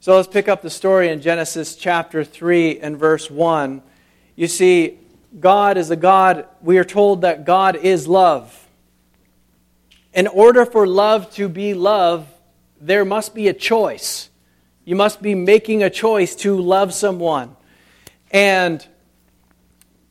So 0.00 0.14
let's 0.14 0.28
pick 0.28 0.48
up 0.48 0.62
the 0.62 0.70
story 0.70 1.08
in 1.08 1.20
Genesis 1.20 1.74
chapter 1.74 2.22
3 2.22 2.80
and 2.80 2.96
verse 2.96 3.30
1. 3.30 3.82
You 4.36 4.46
see, 4.46 4.98
God 5.40 5.76
is 5.78 5.90
a 5.90 5.96
God, 5.96 6.46
we 6.60 6.78
are 6.78 6.84
told 6.84 7.22
that 7.22 7.44
God 7.44 7.76
is 7.76 8.06
love. 8.06 8.68
In 10.12 10.26
order 10.26 10.64
for 10.64 10.86
love 10.86 11.32
to 11.34 11.48
be 11.48 11.74
love, 11.74 12.28
there 12.80 13.04
must 13.04 13.34
be 13.34 13.48
a 13.48 13.52
choice. 13.54 14.30
You 14.84 14.96
must 14.96 15.20
be 15.20 15.34
making 15.34 15.82
a 15.82 15.90
choice 15.90 16.36
to 16.36 16.60
love 16.60 16.94
someone. 16.94 17.56
And 18.30 18.86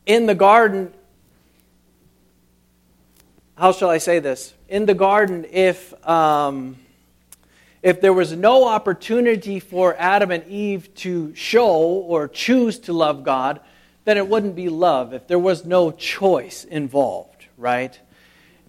in 0.06 0.26
the 0.26 0.36
garden, 0.36 0.94
how 3.56 3.72
shall 3.72 3.90
I 3.90 4.00
say 4.00 4.20
this? 4.20 4.54
In 4.68 4.86
the 4.86 4.94
garden, 4.94 5.46
if, 5.50 5.94
um, 6.08 6.78
if 7.82 8.02
there 8.02 8.14
was 8.14 8.34
no 8.34 8.68
opportunity 8.68 9.60
for 9.60 9.96
Adam 9.98 10.32
and 10.32 10.46
Eve 10.48 10.94
to 10.96 11.34
show 11.36 11.72
or 11.72 12.28
choose 12.28 12.80
to 12.80 12.94
love 12.94 13.24
God, 13.24 13.62
then 14.04 14.18
it 14.18 14.28
wouldn't 14.28 14.56
be 14.56 14.70
love 14.70 15.14
if 15.14 15.28
there 15.28 15.40
was 15.40 15.66
no 15.66 15.92
choice 15.92 16.64
involved, 16.64 17.46
right? 17.58 17.98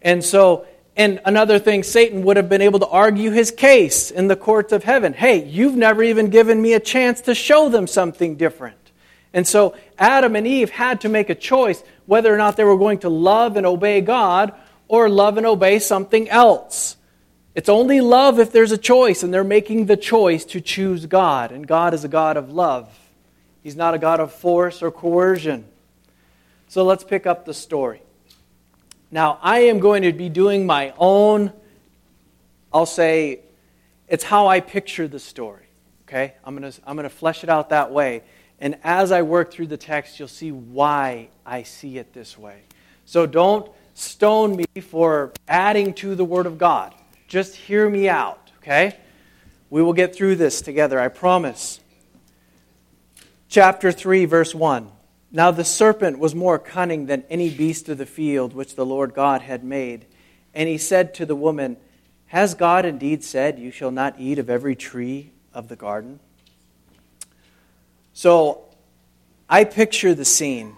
And 0.03 0.25
so 0.25 0.67
and 0.97 1.21
another 1.27 1.59
thing, 1.59 1.83
Satan 1.83 2.23
would 2.25 2.39
have 2.39 2.49
been 2.49 2.63
able 2.63 2.79
to 2.79 2.89
argue 2.89 3.31
his 3.31 3.51
case 3.51 4.11
in 4.11 4.29
the 4.29 4.37
courts 4.37 4.73
of 4.73 4.83
heaven. 4.83 5.13
Hey, 5.13 5.45
you've 5.45 5.77
never 5.77 6.03
even 6.03 6.31
given 6.31 6.61
me 6.61 6.73
a 6.73 6.81
chance 6.81 7.21
to 7.23 7.35
show 7.35 7.69
them 7.69 7.87
something 7.87 8.37
different. 8.37 8.79
And 9.35 9.47
so 9.47 9.77
Adam 9.99 10.35
and 10.35 10.47
Eve 10.47 10.71
had 10.71 11.03
to 11.03 11.11
make 11.11 11.29
a 11.29 11.35
choice 11.35 11.83
whether 12.07 12.33
or 12.33 12.39
not 12.39 12.57
they 12.57 12.65
were 12.65 12.79
going 12.79 13.01
to 13.01 13.11
love 13.11 13.59
and 13.59 13.67
obey 13.67 14.01
God 14.01 14.55
or 14.89 15.11
love 15.11 15.37
and 15.37 15.47
obey 15.47 15.79
something 15.81 16.31
else. 16.31 16.97
It's 17.55 17.69
only 17.69 18.01
love 18.01 18.39
if 18.39 18.53
there's 18.53 18.73
a 18.73 18.79
choice, 18.79 19.23
and 19.23 19.33
they're 19.33 19.45
making 19.45 19.87
the 19.87 19.97
choice 19.97 20.45
to 20.47 20.61
choose 20.61 21.07
God. 21.07 21.53
And 21.53 21.67
God 21.67 21.95
is 21.95 22.05
a 22.05 22.09
God 22.09 22.37
of 22.37 22.53
love, 22.53 22.89
He's 23.63 23.77
not 23.77 23.95
a 23.95 23.99
God 23.99 24.21
of 24.21 24.33
force 24.33 24.83
or 24.83 24.91
coercion. 24.91 25.67
So 26.69 26.85
let's 26.85 27.05
pick 27.05 27.27
up 27.27 27.45
the 27.45 27.55
story. 27.55 28.03
Now, 29.11 29.39
I 29.43 29.61
am 29.61 29.79
going 29.79 30.03
to 30.03 30.13
be 30.13 30.29
doing 30.29 30.67
my 30.67 30.93
own, 30.99 31.53
I'll 32.73 32.87
say, 32.87 33.41
it's 34.09 34.25
how 34.25 34.49
I 34.49 34.61
picture 34.61 35.07
the 35.09 35.19
story. 35.19 35.67
Okay? 36.09 36.35
I'm 36.45 36.57
going 36.57 36.71
to, 36.71 36.81
I'm 36.87 36.97
going 36.97 37.09
to 37.09 37.15
flesh 37.15 37.45
it 37.45 37.51
out 37.51 37.71
that 37.71 37.91
way. 37.91 38.23
And 38.61 38.79
as 38.83 39.13
I 39.13 39.23
work 39.23 39.53
through 39.53 39.67
the 39.67 39.77
text, 39.77 40.19
you'll 40.19 40.29
see 40.29 40.51
why 40.51 41.29
I 41.45 41.63
see 41.63 41.99
it 41.99 42.13
this 42.13 42.39
way. 42.39 42.63
So 43.05 43.27
don't 43.27 43.71
stone 43.95 44.57
me 44.57 44.65
for 44.81 45.33
adding 45.47 45.95
to 45.95 46.15
the 46.15 46.25
Word 46.25 46.47
of 46.47 46.59
God. 46.59 46.95
Just 47.29 47.55
hear 47.55 47.89
me 47.89 48.09
out, 48.09 48.51
okay? 48.59 48.97
We 49.71 49.83
will 49.83 49.93
get 49.93 50.15
through 50.15 50.37
this 50.37 50.61
together, 50.61 50.99
I 50.99 51.09
promise. 51.09 51.81
Chapter 53.49 53.93
3, 53.93 54.25
verse 54.25 54.55
1. 54.55 54.91
Now 55.31 55.51
the 55.51 55.65
serpent 55.65 56.19
was 56.19 56.35
more 56.35 56.59
cunning 56.59 57.07
than 57.07 57.25
any 57.29 57.51
beast 57.51 57.89
of 57.89 57.99
the 57.99 58.07
field 58.07 58.55
which 58.55 58.77
the 58.77 58.87
Lord 58.87 59.15
God 59.15 59.43
had 59.43 59.65
made. 59.65 60.07
And 60.55 60.69
he 60.69 60.79
said 60.79 61.15
to 61.15 61.27
the 61.27 61.37
woman, 61.37 61.77
Has 62.27 62.55
God 62.55 62.85
indeed 62.85 63.25
said, 63.25 63.59
You 63.59 63.71
shall 63.71 63.91
not 63.91 64.15
eat 64.19 64.39
of 64.39 64.49
every 64.49 64.77
tree 64.77 65.33
of 65.53 65.69
the 65.69 65.77
garden? 65.77 66.21
So 68.13 68.65
I 69.49 69.65
picture 69.65 70.15
the 70.15 70.25
scene. 70.25 70.75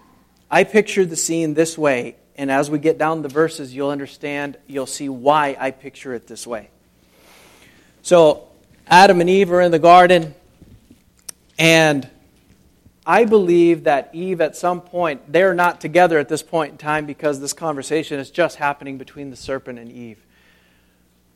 I 0.50 0.64
picture 0.64 1.04
the 1.04 1.16
scene 1.16 1.54
this 1.54 1.76
way, 1.76 2.16
and 2.36 2.50
as 2.50 2.70
we 2.70 2.78
get 2.78 2.96
down 2.98 3.22
the 3.22 3.28
verses, 3.28 3.74
you'll 3.74 3.90
understand, 3.90 4.56
you'll 4.66 4.86
see 4.86 5.08
why 5.08 5.56
I 5.60 5.70
picture 5.70 6.14
it 6.14 6.26
this 6.26 6.46
way. 6.46 6.70
So 8.00 8.48
Adam 8.86 9.20
and 9.20 9.28
Eve 9.28 9.52
are 9.52 9.60
in 9.60 9.70
the 9.70 9.78
garden, 9.78 10.34
and 11.58 12.08
I 13.08 13.24
believe 13.24 13.84
that 13.84 14.10
Eve, 14.12 14.42
at 14.42 14.54
some 14.54 14.82
point, 14.82 15.32
they're 15.32 15.54
not 15.54 15.80
together 15.80 16.18
at 16.18 16.28
this 16.28 16.42
point 16.42 16.72
in 16.72 16.76
time 16.76 17.06
because 17.06 17.40
this 17.40 17.54
conversation 17.54 18.20
is 18.20 18.30
just 18.30 18.56
happening 18.56 18.98
between 18.98 19.30
the 19.30 19.36
serpent 19.36 19.78
and 19.78 19.90
Eve. 19.90 20.18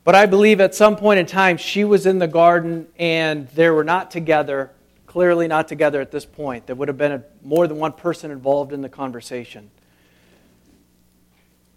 But 0.03 0.13
I 0.13 0.27
believe 0.27 0.61
at 0.61 0.75
some 0.75 0.95
point 0.95 1.19
in 1.19 1.25
time, 1.25 1.57
she 1.57 1.83
was 1.83 2.05
in 2.05 2.19
the 2.19 2.27
garden 2.27 2.87
and 2.99 3.47
they 3.49 3.71
were 3.71 3.83
not 3.83 4.11
together, 4.11 4.69
clearly 5.07 5.47
not 5.47 5.67
together 5.67 5.99
at 5.99 6.11
this 6.11 6.25
point. 6.25 6.67
There 6.67 6.75
would 6.75 6.89
have 6.89 6.97
been 6.99 7.11
a, 7.11 7.23
more 7.41 7.65
than 7.65 7.77
one 7.77 7.93
person 7.93 8.29
involved 8.29 8.71
in 8.71 8.81
the 8.81 8.89
conversation. 8.89 9.71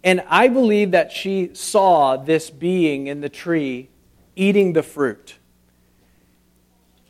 And 0.03 0.23
I 0.29 0.47
believe 0.47 0.91
that 0.91 1.11
she 1.11 1.55
saw 1.55 2.17
this 2.17 2.51
being 2.51 3.07
in 3.07 3.21
the 3.21 3.29
tree 3.29 3.89
eating 4.35 4.73
the 4.73 4.83
fruit. 4.83 5.37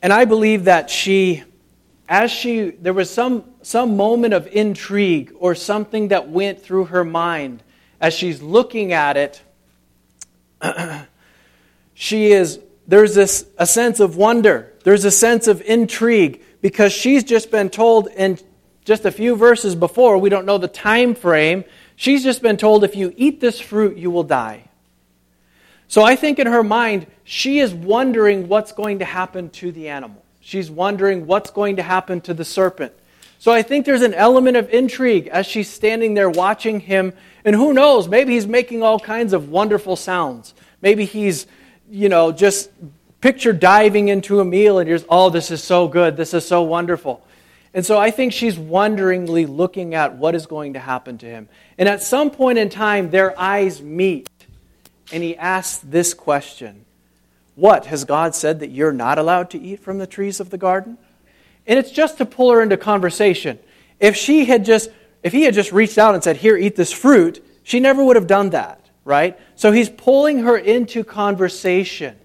And 0.01 0.13
I 0.13 0.23
believe 0.23 0.63
that 0.63 0.89
she 0.89 1.43
as 2.09 2.31
she 2.31 2.71
there 2.71 2.93
was 2.93 3.09
some 3.09 3.43
some 3.61 3.97
moment 3.97 4.33
of 4.33 4.47
intrigue 4.47 5.33
or 5.39 5.55
something 5.55 6.09
that 6.09 6.29
went 6.29 6.61
through 6.61 6.85
her 6.85 7.03
mind 7.03 7.63
as 7.99 8.13
she's 8.13 8.41
looking 8.41 8.93
at 8.93 9.17
it. 9.17 9.41
She 11.99 12.31
is 12.31 12.59
there's 12.87 13.15
this 13.15 13.47
a 13.57 13.65
sense 13.65 13.99
of 13.99 14.17
wonder. 14.17 14.71
There's 14.83 15.03
a 15.03 15.09
sense 15.09 15.47
of 15.47 15.63
intrigue 15.63 16.43
because 16.61 16.93
she's 16.93 17.23
just 17.23 17.49
been 17.49 17.71
told 17.71 18.07
in 18.09 18.37
just 18.85 19.03
a 19.03 19.11
few 19.11 19.35
verses 19.35 19.73
before 19.73 20.19
we 20.19 20.29
don't 20.29 20.45
know 20.45 20.59
the 20.59 20.67
time 20.67 21.15
frame 21.15 21.65
she's 21.95 22.23
just 22.23 22.43
been 22.43 22.55
told 22.55 22.83
if 22.83 22.95
you 22.95 23.13
eat 23.17 23.41
this 23.41 23.59
fruit 23.59 23.97
you 23.97 24.11
will 24.11 24.23
die. 24.23 24.69
So 25.87 26.03
i 26.03 26.15
think 26.15 26.37
in 26.37 26.45
her 26.45 26.63
mind 26.63 27.07
she 27.23 27.59
is 27.59 27.73
wondering 27.73 28.47
what's 28.47 28.71
going 28.71 28.99
to 28.99 29.05
happen 29.05 29.49
to 29.61 29.71
the 29.71 29.89
animal 29.89 30.23
She's 30.47 30.71
wondering 30.71 31.27
what's 31.27 31.51
going 31.51 31.75
to 31.75 31.83
happen 31.83 32.21
to 32.21 32.33
the 32.33 32.45
serpent. 32.45 32.93
So 33.37 33.51
I 33.51 33.63
think 33.63 33.85
there's 33.85 34.01
an 34.01 34.13
element 34.13 34.55
of 34.55 34.69
intrigue 34.69 35.27
as 35.27 35.45
she's 35.45 35.69
standing 35.69 36.13
there 36.13 36.29
watching 36.29 36.79
him. 36.79 37.11
And 37.43 37.53
who 37.53 37.73
knows, 37.73 38.07
maybe 38.07 38.31
he's 38.31 38.47
making 38.47 38.81
all 38.81 38.97
kinds 38.97 39.33
of 39.33 39.49
wonderful 39.49 39.97
sounds. 39.97 40.53
Maybe 40.81 41.03
he's, 41.03 41.47
you 41.89 42.07
know, 42.07 42.31
just 42.31 42.69
picture 43.19 43.51
diving 43.51 44.07
into 44.07 44.39
a 44.39 44.45
meal 44.45 44.79
and 44.79 44.87
you're, 44.87 45.01
oh, 45.09 45.29
this 45.29 45.51
is 45.51 45.61
so 45.61 45.89
good. 45.89 46.15
This 46.15 46.33
is 46.33 46.47
so 46.47 46.61
wonderful. 46.63 47.27
And 47.73 47.85
so 47.85 47.97
I 47.97 48.09
think 48.09 48.31
she's 48.31 48.57
wonderingly 48.57 49.45
looking 49.47 49.95
at 49.95 50.15
what 50.15 50.33
is 50.33 50.45
going 50.45 50.75
to 50.75 50.79
happen 50.79 51.17
to 51.17 51.25
him. 51.25 51.49
And 51.77 51.89
at 51.89 52.01
some 52.01 52.31
point 52.31 52.57
in 52.57 52.69
time, 52.69 53.09
their 53.09 53.37
eyes 53.37 53.81
meet. 53.81 54.29
And 55.11 55.21
he 55.21 55.35
asks 55.35 55.79
this 55.83 56.13
question 56.13 56.85
what? 57.57 57.87
Has 57.87 58.05
God 58.05 58.35
said 58.35 58.59
that 58.59 58.69
you're 58.69 58.93
not 58.93 59.17
allowed 59.17 59.49
to 59.49 59.59
eat 59.59 59.79
from 59.79 59.97
the 59.97 60.05
trees 60.05 60.39
of 60.39 60.51
the 60.51 60.59
garden? 60.59 60.99
And 61.65 61.79
it's 61.79 61.89
just 61.89 62.19
to 62.19 62.25
pull 62.25 62.51
her 62.51 62.61
into 62.61 62.77
conversation. 62.77 63.57
If 63.99 64.15
she 64.15 64.45
had 64.45 64.63
just 64.63 64.91
if 65.23 65.33
he 65.33 65.41
had 65.41 65.55
just 65.55 65.71
reached 65.71 65.97
out 65.97 66.13
and 66.13 66.23
said, 66.23 66.37
"Here, 66.37 66.55
eat 66.55 66.75
this 66.75 66.91
fruit," 66.91 67.43
she 67.63 67.79
never 67.79 68.03
would 68.03 68.15
have 68.15 68.27
done 68.27 68.51
that, 68.51 68.79
right? 69.03 69.37
So 69.55 69.71
he's 69.71 69.89
pulling 69.89 70.43
her 70.43 70.55
into 70.55 71.03
conversation. 71.03 72.15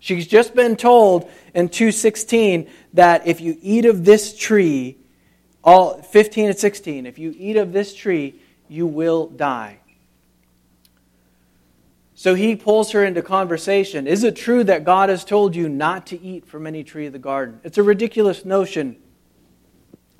She's 0.00 0.26
just 0.26 0.56
been 0.56 0.74
told 0.74 1.30
in 1.54 1.68
2:16 1.68 2.66
that 2.94 3.24
if 3.24 3.40
you 3.40 3.56
eat 3.62 3.84
of 3.84 4.04
this 4.04 4.36
tree, 4.36 4.98
all 5.62 6.02
15 6.02 6.48
and 6.48 6.58
16, 6.58 7.06
if 7.06 7.16
you 7.16 7.32
eat 7.38 7.56
of 7.56 7.72
this 7.72 7.94
tree, 7.94 8.34
you 8.68 8.88
will 8.88 9.28
die. 9.28 9.78
So 12.22 12.36
he 12.36 12.54
pulls 12.54 12.92
her 12.92 13.04
into 13.04 13.20
conversation. 13.20 14.06
Is 14.06 14.22
it 14.22 14.36
true 14.36 14.62
that 14.62 14.84
God 14.84 15.08
has 15.08 15.24
told 15.24 15.56
you 15.56 15.68
not 15.68 16.06
to 16.06 16.22
eat 16.22 16.46
from 16.46 16.68
any 16.68 16.84
tree 16.84 17.06
of 17.06 17.12
the 17.12 17.18
garden? 17.18 17.58
It's 17.64 17.78
a 17.78 17.82
ridiculous 17.82 18.44
notion. 18.44 18.94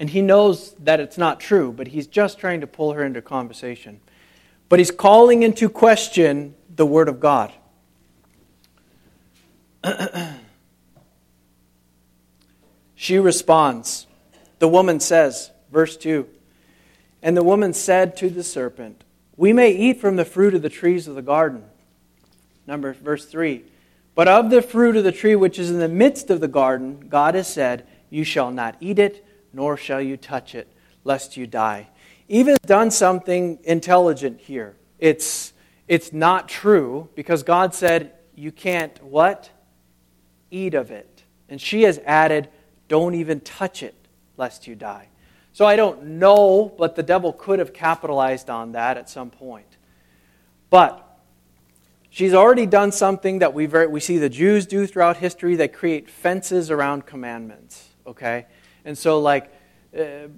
And 0.01 0.11
he 0.11 0.21
knows 0.21 0.75
that 0.81 0.99
it's 0.99 1.17
not 1.17 1.39
true, 1.39 1.71
but 1.71 1.87
he's 1.87 2.09
just 2.09 2.41
trying 2.41 2.61
to 2.61 2.67
pull 2.67 2.95
her 2.95 3.05
into 3.05 3.23
conversation. 3.23 4.01
But 4.69 4.81
he's 4.81 4.91
calling 4.91 5.45
into 5.45 5.69
question 5.69 6.57
the 6.75 6.85
Word 6.85 7.09
of 7.09 7.21
God. 7.21 7.53
she 12.97 13.17
responds. 13.17 14.09
The 14.59 14.67
woman 14.67 14.99
says, 14.99 15.53
verse 15.71 15.97
2 15.97 16.27
And 17.23 17.37
the 17.37 17.45
woman 17.45 17.73
said 17.73 18.17
to 18.17 18.29
the 18.29 18.43
serpent, 18.43 19.05
We 19.37 19.53
may 19.53 19.71
eat 19.71 20.01
from 20.01 20.17
the 20.17 20.25
fruit 20.25 20.55
of 20.57 20.63
the 20.63 20.69
trees 20.69 21.07
of 21.07 21.15
the 21.15 21.23
garden. 21.23 21.67
Number 22.73 22.95
verse 22.95 23.27
3. 23.27 23.65
But 24.15 24.29
of 24.29 24.49
the 24.49 24.63
fruit 24.63 24.97
of 24.97 25.05
the 25.05 25.13
tree 25.13 25.37
which 25.37 25.59
is 25.59 25.71
in 25.71 25.79
the 25.79 25.91
midst 25.91 26.31
of 26.31 26.41
the 26.41 26.49
garden, 26.49 27.05
God 27.07 27.35
has 27.35 27.47
said, 27.47 27.87
You 28.09 28.25
shall 28.25 28.51
not 28.51 28.77
eat 28.81 28.99
it, 28.99 29.27
nor 29.53 29.77
shall 29.77 30.01
you 30.01 30.17
touch 30.17 30.55
it, 30.55 30.73
lest 31.05 31.37
you 31.37 31.47
die. 31.47 31.91
Eve 32.29 32.47
has 32.47 32.59
done 32.61 32.91
something 32.91 33.59
intelligent 33.65 34.41
here. 34.41 34.75
It's, 34.99 35.53
it's 35.87 36.15
not 36.15 36.49
true 36.49 37.11
because 37.15 37.43
God 37.43 37.75
said, 37.75 38.15
You 38.35 38.51
can't 38.51 39.03
what? 39.05 39.51
Eat 40.51 40.73
of 40.73 40.91
it. 40.91 41.25
And 41.51 41.61
she 41.61 41.83
has 41.83 42.01
added, 42.07 42.49
Don't 42.89 43.15
even 43.15 43.41
touch 43.41 43.83
it, 43.83 43.95
lest 44.39 44.67
you 44.67 44.77
die. 44.77 45.09
So 45.53 45.67
I 45.67 45.77
don't 45.77 46.05
know, 46.05 46.73
but 46.79 46.97
the 46.97 47.03
devil 47.03 47.35
could 47.35 47.59
have 47.59 47.75
capitalized 47.75 48.49
on 48.49 48.73
that 48.73 48.97
at 48.97 49.11
some 49.11 49.29
point. 49.29 49.77
But 50.71 51.12
She's 52.15 52.35
already 52.35 52.67
done 52.67 52.93
something 52.93 53.39
that 53.39 53.55
we, 53.55 53.65
very, 53.65 53.87
we 53.87 53.99
see 53.99 54.19
the 54.19 54.29
Jews 54.29 54.67
do 54.67 54.87
throughout 54.87 55.17
history. 55.17 55.57
They 55.57 55.67
create 55.67 56.11
fences 56.11 56.71
around 56.71 57.07
commandments, 57.07 57.89
okay? 58.07 58.45
And 58.85 58.99
so, 58.99 59.19
like, 59.19 59.51
uh, 59.99 60.29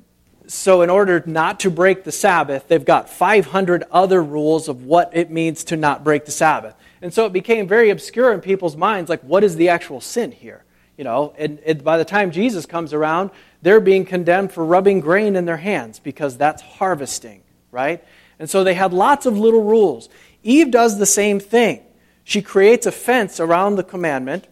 so 0.47 0.83
in 0.83 0.91
order 0.91 1.25
not 1.27 1.59
to 1.61 1.71
break 1.71 2.05
the 2.05 2.13
Sabbath, 2.13 2.69
they've 2.69 2.85
got 2.85 3.11
500 3.11 3.83
other 3.91 4.23
rules 4.23 4.69
of 4.69 4.85
what 4.85 5.11
it 5.17 5.33
means 5.33 5.65
to 5.65 5.77
not 5.77 6.05
break 6.05 6.27
the 6.27 6.31
Sabbath. 6.31 6.77
And 7.03 7.13
so 7.13 7.27
it 7.27 7.33
became 7.33 7.67
very 7.67 7.91
obscure 7.91 8.33
in 8.33 8.41
people's 8.41 8.77
minds, 8.77 9.11
like, 9.11 9.23
what 9.23 9.43
is 9.43 9.57
the 9.57 9.71
actual 9.71 10.01
sin 10.01 10.31
here? 10.31 10.63
You 10.97 11.03
know, 11.03 11.35
and, 11.37 11.59
and 11.67 11.83
by 11.83 11.99
the 11.99 12.05
time 12.05 12.31
Jesus 12.31 12.67
comes 12.67 12.93
around, 12.93 13.33
they're 13.63 13.81
being 13.81 14.05
condemned 14.05 14.53
for 14.53 14.65
rubbing 14.65 15.01
grain 15.01 15.35
in 15.35 15.45
their 15.45 15.57
hands 15.57 15.99
because 15.99 16.37
that's 16.37 16.63
harvesting, 16.63 17.43
right? 17.73 18.05
And 18.39 18.49
so 18.49 18.63
they 18.63 18.75
had 18.75 18.93
lots 18.93 19.27
of 19.27 19.37
little 19.37 19.65
rules. 19.65 20.09
Eve 20.45 20.71
does 20.71 20.99
the 20.99 21.07
same 21.07 21.41
thing. 21.41 21.81
She 22.23 22.41
creates 22.41 22.87
a 22.87 22.93
fence 22.93 23.41
around 23.41 23.77
the 23.77 23.83
commandment. 23.83 24.47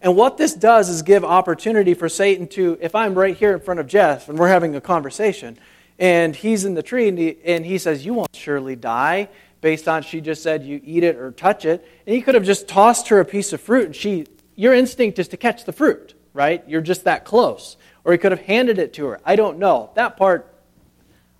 And 0.00 0.16
what 0.16 0.38
this 0.38 0.54
does 0.54 0.88
is 0.88 1.02
give 1.02 1.24
opportunity 1.24 1.94
for 1.94 2.08
Satan 2.08 2.46
to, 2.48 2.78
if 2.80 2.94
I'm 2.94 3.14
right 3.14 3.36
here 3.36 3.52
in 3.52 3.60
front 3.60 3.80
of 3.80 3.86
Jeff 3.86 4.28
and 4.28 4.38
we're 4.38 4.48
having 4.48 4.74
a 4.76 4.80
conversation, 4.80 5.58
and 5.98 6.34
he's 6.34 6.64
in 6.64 6.74
the 6.74 6.82
tree 6.82 7.08
and 7.08 7.18
he, 7.18 7.36
and 7.44 7.64
he 7.64 7.78
says, 7.78 8.04
You 8.04 8.14
won't 8.14 8.34
surely 8.34 8.76
die, 8.76 9.28
based 9.60 9.88
on 9.88 10.02
she 10.02 10.20
just 10.20 10.42
said 10.42 10.64
you 10.64 10.80
eat 10.84 11.04
it 11.04 11.16
or 11.16 11.30
touch 11.32 11.64
it. 11.64 11.88
And 12.06 12.14
he 12.14 12.22
could 12.22 12.34
have 12.34 12.44
just 12.44 12.68
tossed 12.68 13.08
her 13.08 13.20
a 13.20 13.24
piece 13.24 13.52
of 13.52 13.60
fruit 13.60 13.86
and 13.86 13.96
she, 13.96 14.26
your 14.56 14.74
instinct 14.74 15.18
is 15.18 15.28
to 15.28 15.36
catch 15.36 15.64
the 15.64 15.72
fruit, 15.72 16.14
right? 16.32 16.62
You're 16.68 16.82
just 16.82 17.04
that 17.04 17.24
close. 17.24 17.76
Or 18.04 18.12
he 18.12 18.18
could 18.18 18.32
have 18.32 18.42
handed 18.42 18.78
it 18.78 18.92
to 18.94 19.06
her. 19.06 19.20
I 19.24 19.36
don't 19.36 19.58
know. 19.58 19.90
That 19.94 20.16
part, 20.16 20.54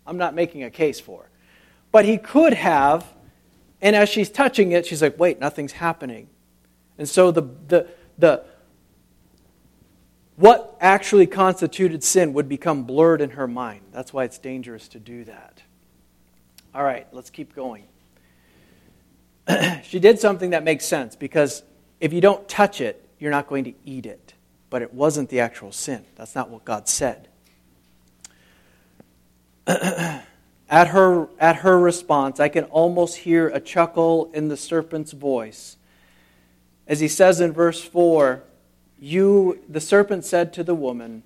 I'm 0.06 0.16
not 0.16 0.34
making 0.34 0.62
a 0.62 0.70
case 0.70 0.98
for. 0.98 1.28
But 1.92 2.06
he 2.06 2.16
could 2.16 2.54
have 2.54 3.13
and 3.84 3.94
as 3.94 4.08
she's 4.08 4.30
touching 4.30 4.72
it, 4.72 4.86
she's 4.86 5.02
like, 5.02 5.18
wait, 5.18 5.38
nothing's 5.38 5.72
happening. 5.72 6.28
And 6.96 7.06
so 7.06 7.30
the, 7.30 7.42
the, 7.68 7.86
the, 8.16 8.42
what 10.36 10.74
actually 10.80 11.26
constituted 11.26 12.02
sin 12.02 12.32
would 12.32 12.48
become 12.48 12.84
blurred 12.84 13.20
in 13.20 13.30
her 13.30 13.46
mind. 13.46 13.82
That's 13.92 14.10
why 14.10 14.24
it's 14.24 14.38
dangerous 14.38 14.88
to 14.88 14.98
do 14.98 15.24
that. 15.24 15.62
All 16.74 16.82
right, 16.82 17.06
let's 17.12 17.28
keep 17.28 17.54
going. 17.54 17.84
she 19.82 20.00
did 20.00 20.18
something 20.18 20.50
that 20.50 20.64
makes 20.64 20.86
sense 20.86 21.14
because 21.14 21.62
if 22.00 22.14
you 22.14 22.22
don't 22.22 22.48
touch 22.48 22.80
it, 22.80 23.06
you're 23.18 23.30
not 23.30 23.48
going 23.48 23.64
to 23.64 23.74
eat 23.84 24.06
it. 24.06 24.32
but 24.70 24.82
it 24.82 24.92
wasn't 24.92 25.28
the 25.28 25.38
actual 25.38 25.70
sin. 25.70 26.04
That's 26.16 26.34
not 26.34 26.50
what 26.50 26.64
God 26.64 26.88
said. 26.88 27.28
at, 30.68 30.88
her, 30.88 31.28
at 31.38 31.56
her 31.56 31.78
response, 31.78 32.40
I 32.40 32.48
can 32.48 32.64
almost 32.64 33.18
hear 33.18 33.48
a 33.48 33.60
chuckle 33.60 34.30
in 34.32 34.48
the 34.48 34.56
serpent's 34.56 35.12
voice. 35.12 35.76
As 36.86 37.00
he 37.00 37.08
says 37.08 37.40
in 37.40 37.52
verse 37.52 37.82
4, 37.82 38.42
you, 38.98 39.60
the 39.68 39.80
serpent 39.80 40.24
said 40.24 40.52
to 40.54 40.64
the 40.64 40.74
woman, 40.74 41.22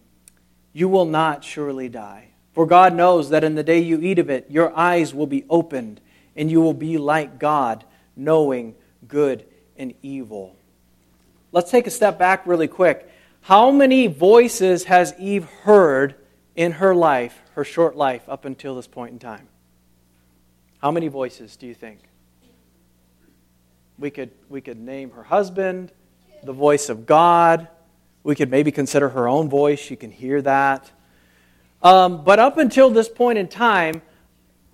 You 0.73 0.89
will 0.89 1.05
not 1.05 1.45
surely 1.45 1.89
die. 1.89 2.29
For 2.53 2.67
God 2.67 2.95
knows 2.95 3.31
that 3.31 3.45
in 3.45 3.55
the 3.55 3.63
day 3.63 3.79
you 3.79 4.01
eat 4.01 4.19
of 4.19 4.29
it, 4.29 4.51
your 4.51 4.77
eyes 4.77 5.15
will 5.15 5.27
be 5.27 5.45
opened, 5.49 6.01
and 6.35 6.51
you 6.51 6.61
will 6.61 6.75
be 6.75 6.99
like 6.99 7.39
God, 7.39 7.85
knowing 8.17 8.75
good 9.07 9.45
and 9.77 9.95
evil. 10.03 10.57
Let's 11.53 11.71
take 11.71 11.87
a 11.87 11.91
step 11.91 12.19
back 12.19 12.47
really 12.47 12.69
quick. 12.69 13.09
How 13.43 13.71
many 13.71 14.09
voices 14.09 14.85
has 14.85 15.15
Eve 15.19 15.45
heard 15.63 16.17
in 16.57 16.73
her 16.73 16.95
life, 16.95 17.41
her 17.59 17.65
short 17.65 17.97
life, 17.97 18.23
up 18.29 18.45
until 18.45 18.77
this 18.77 18.87
point 18.87 19.11
in 19.11 19.19
time? 19.19 19.49
How 20.81 20.93
many 20.93 21.09
voices 21.09 21.57
do 21.57 21.67
you 21.67 21.75
think? 21.75 21.99
We 23.99 24.11
could, 24.11 24.31
we 24.49 24.61
could 24.61 24.79
name 24.79 25.11
her 25.11 25.25
husband, 25.25 25.91
the 26.45 26.53
voice 26.53 26.89
of 26.89 27.05
God. 27.05 27.67
We 28.23 28.37
could 28.37 28.49
maybe 28.49 28.71
consider 28.71 29.09
her 29.09 29.27
own 29.27 29.49
voice. 29.49 29.91
You 29.91 29.97
can 29.97 30.13
hear 30.13 30.41
that. 30.43 30.93
Um, 31.83 32.23
but 32.23 32.39
up 32.39 32.59
until 32.59 32.91
this 32.91 33.09
point 33.09 33.39
in 33.39 33.49
time, 33.49 34.03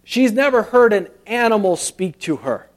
she's 0.05 0.33
never 0.33 0.65
heard 0.65 0.93
an 0.93 1.09
animal 1.27 1.77
speak 1.77 2.19
to 2.21 2.37
her. 2.37 2.69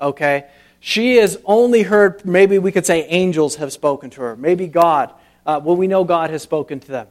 Okay? 0.00 0.46
She 0.80 1.18
has 1.18 1.38
only 1.44 1.82
heard, 1.82 2.26
maybe 2.26 2.58
we 2.58 2.72
could 2.72 2.84
say 2.84 3.06
angels 3.06 3.54
have 3.56 3.72
spoken 3.72 4.10
to 4.10 4.22
her, 4.22 4.34
maybe 4.34 4.66
God. 4.66 5.14
Uh, 5.46 5.60
well, 5.62 5.76
we 5.76 5.86
know 5.86 6.02
God 6.02 6.30
has 6.30 6.42
spoken 6.42 6.80
to 6.80 6.88
them. 6.88 7.06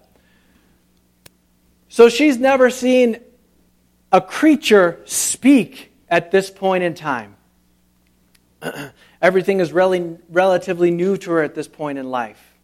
So 1.90 2.10
she's 2.10 2.38
never 2.38 2.70
seen 2.70 3.20
a 4.12 4.22
creature 4.22 5.02
speak 5.06 5.92
at 6.10 6.32
this 6.32 6.50
point 6.50 6.84
in 6.84 6.94
time. 6.94 7.36
Everything 9.22 9.60
is 9.60 9.72
really, 9.72 10.18
relatively 10.30 10.92
new 10.92 11.18
to 11.18 11.32
her 11.32 11.44
at 11.44 11.56
this 11.56 11.68
point 11.68 11.98
in 11.98 12.10
life. 12.10 12.56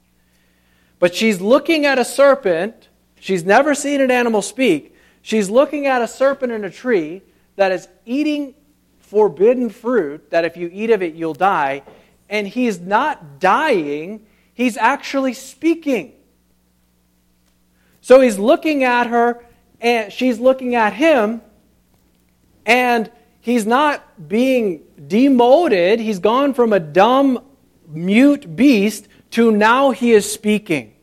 But 0.99 1.15
she's 1.15 1.41
looking 1.41 1.85
at 1.85 1.97
a 1.97 2.05
serpent. 2.05 2.89
She's 3.19 3.43
never 3.43 3.73
seen 3.73 4.01
an 4.01 4.11
animal 4.11 4.41
speak. 4.41 4.95
She's 5.21 5.49
looking 5.49 5.87
at 5.87 6.01
a 6.01 6.07
serpent 6.07 6.51
in 6.51 6.63
a 6.63 6.69
tree 6.69 7.21
that 7.55 7.71
is 7.71 7.87
eating 8.05 8.55
forbidden 8.99 9.69
fruit 9.69 10.29
that 10.31 10.45
if 10.45 10.55
you 10.55 10.69
eat 10.71 10.89
of 10.89 11.01
it, 11.03 11.15
you'll 11.15 11.33
die. 11.33 11.83
And 12.29 12.47
he's 12.47 12.79
not 12.79 13.39
dying, 13.39 14.25
he's 14.53 14.77
actually 14.77 15.33
speaking. 15.33 16.13
So 18.01 18.19
he's 18.19 18.37
looking 18.37 18.83
at 18.83 19.07
her, 19.07 19.43
and 19.79 20.11
she's 20.11 20.39
looking 20.39 20.75
at 20.75 20.93
him, 20.93 21.41
and 22.65 23.11
he's 23.39 23.65
not 23.65 24.27
being 24.27 24.81
demoted. 25.07 25.99
He's 25.99 26.19
gone 26.19 26.53
from 26.53 26.73
a 26.73 26.79
dumb, 26.79 27.43
mute 27.87 28.55
beast 28.55 29.07
to 29.31 29.51
now 29.51 29.91
he 29.91 30.11
is 30.11 30.31
speaking. 30.31 30.93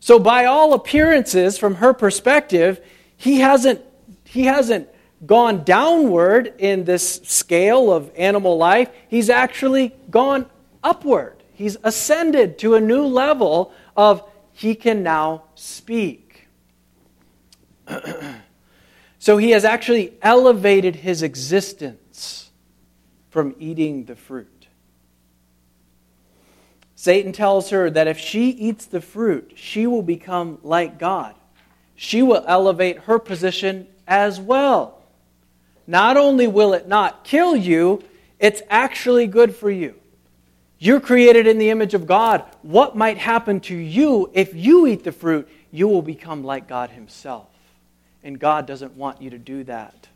So, 0.00 0.18
by 0.18 0.44
all 0.44 0.74
appearances, 0.74 1.56
from 1.58 1.76
her 1.76 1.94
perspective, 1.94 2.84
he 3.16 3.40
hasn't, 3.40 3.80
he 4.24 4.44
hasn't 4.44 4.88
gone 5.26 5.64
downward 5.64 6.54
in 6.58 6.84
this 6.84 7.20
scale 7.24 7.92
of 7.92 8.10
animal 8.16 8.56
life, 8.58 8.90
he's 9.08 9.30
actually 9.30 9.94
gone 10.10 10.46
upward. 10.82 11.42
He's 11.54 11.76
ascended 11.82 12.58
to 12.58 12.74
a 12.74 12.80
new 12.80 13.06
level 13.06 13.72
of 13.96 14.28
he 14.52 14.74
can 14.74 15.02
now 15.02 15.44
speak. 15.54 16.23
so 19.18 19.36
he 19.36 19.50
has 19.50 19.64
actually 19.64 20.14
elevated 20.22 20.96
his 20.96 21.22
existence 21.22 22.50
from 23.30 23.54
eating 23.58 24.04
the 24.04 24.16
fruit. 24.16 24.68
Satan 26.94 27.32
tells 27.32 27.70
her 27.70 27.90
that 27.90 28.08
if 28.08 28.18
she 28.18 28.50
eats 28.50 28.86
the 28.86 29.00
fruit, 29.00 29.52
she 29.56 29.86
will 29.86 30.02
become 30.02 30.58
like 30.62 30.98
God. 30.98 31.34
She 31.96 32.22
will 32.22 32.44
elevate 32.46 33.00
her 33.00 33.18
position 33.18 33.86
as 34.06 34.40
well. 34.40 35.02
Not 35.86 36.16
only 36.16 36.46
will 36.46 36.72
it 36.72 36.88
not 36.88 37.24
kill 37.24 37.54
you, 37.54 38.02
it's 38.38 38.62
actually 38.70 39.26
good 39.26 39.54
for 39.54 39.70
you. 39.70 39.94
You're 40.78 41.00
created 41.00 41.46
in 41.46 41.58
the 41.58 41.70
image 41.70 41.94
of 41.94 42.06
God. 42.06 42.44
What 42.62 42.96
might 42.96 43.18
happen 43.18 43.60
to 43.60 43.76
you 43.76 44.30
if 44.32 44.54
you 44.54 44.86
eat 44.86 45.04
the 45.04 45.12
fruit? 45.12 45.48
You 45.70 45.88
will 45.88 46.02
become 46.02 46.44
like 46.44 46.68
God 46.68 46.90
Himself. 46.90 47.48
And 48.24 48.40
God 48.40 48.66
doesn't 48.66 48.96
want 48.96 49.22
you 49.22 49.30
to 49.30 49.38
do 49.38 49.62
that. 49.64 50.08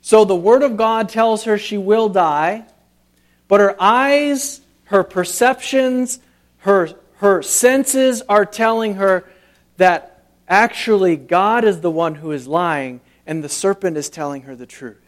So 0.00 0.24
the 0.24 0.36
Word 0.36 0.62
of 0.62 0.76
God 0.76 1.08
tells 1.08 1.44
her 1.44 1.58
she 1.58 1.76
will 1.76 2.08
die, 2.08 2.64
but 3.48 3.60
her 3.60 3.74
eyes, 3.80 4.60
her 4.84 5.02
perceptions, 5.02 6.20
her, 6.58 6.90
her 7.16 7.42
senses 7.42 8.22
are 8.28 8.46
telling 8.46 8.94
her 8.94 9.24
that 9.76 10.22
actually 10.48 11.16
God 11.16 11.64
is 11.64 11.80
the 11.80 11.90
one 11.90 12.14
who 12.14 12.30
is 12.30 12.46
lying 12.46 13.00
and 13.26 13.42
the 13.42 13.48
serpent 13.48 13.96
is 13.96 14.08
telling 14.08 14.42
her 14.42 14.54
the 14.54 14.66
truth. 14.66 15.00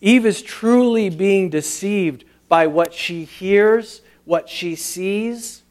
Eve 0.00 0.26
is 0.26 0.42
truly 0.42 1.08
being 1.08 1.48
deceived 1.48 2.24
by 2.48 2.66
what 2.66 2.92
she 2.92 3.24
hears, 3.24 4.02
what 4.24 4.48
she 4.48 4.74
sees. 4.74 5.62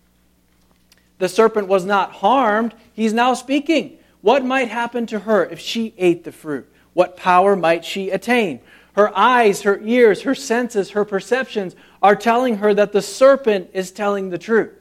The 1.19 1.30
serpent 1.30 1.67
was 1.67 1.86
not 1.86 2.13
harmed, 2.13 2.73
he's 2.93 3.13
now 3.13 3.34
speaking. 3.34 3.97
What 4.21 4.45
might 4.45 4.69
happen 4.69 5.05
to 5.07 5.19
her 5.19 5.45
if 5.45 5.60
she 5.60 5.93
ate 5.97 6.23
the 6.23 6.31
fruit? 6.31 6.71
What 6.93 7.17
power 7.17 7.55
might 7.55 7.86
she 7.86 8.10
attain? 8.10 8.60
Her 8.93 9.17
eyes, 9.17 9.62
her 9.62 9.79
ears, 9.81 10.23
her 10.23 10.36
senses, 10.36 10.91
her 10.91 11.05
perceptions 11.05 11.75
are 12.01 12.15
telling 12.15 12.57
her 12.57 12.73
that 12.73 12.91
the 12.91 13.01
serpent 13.01 13.69
is 13.73 13.91
telling 13.91 14.29
the 14.29 14.38
truth. 14.38 14.73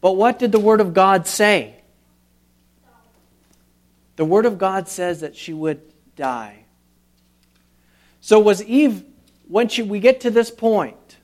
But 0.00 0.12
what 0.12 0.38
did 0.38 0.52
the 0.52 0.60
Word 0.60 0.80
of 0.80 0.92
God 0.92 1.26
say? 1.26 1.76
The 4.16 4.24
Word 4.24 4.46
of 4.46 4.58
God 4.58 4.88
says 4.88 5.20
that 5.20 5.36
she 5.36 5.52
would 5.52 5.80
die. 6.16 6.64
So, 8.20 8.40
was 8.40 8.62
Eve, 8.64 9.04
when 9.46 9.68
she, 9.68 9.82
we 9.82 10.00
get 10.00 10.20
to 10.22 10.30
this 10.30 10.50
point 10.50 11.16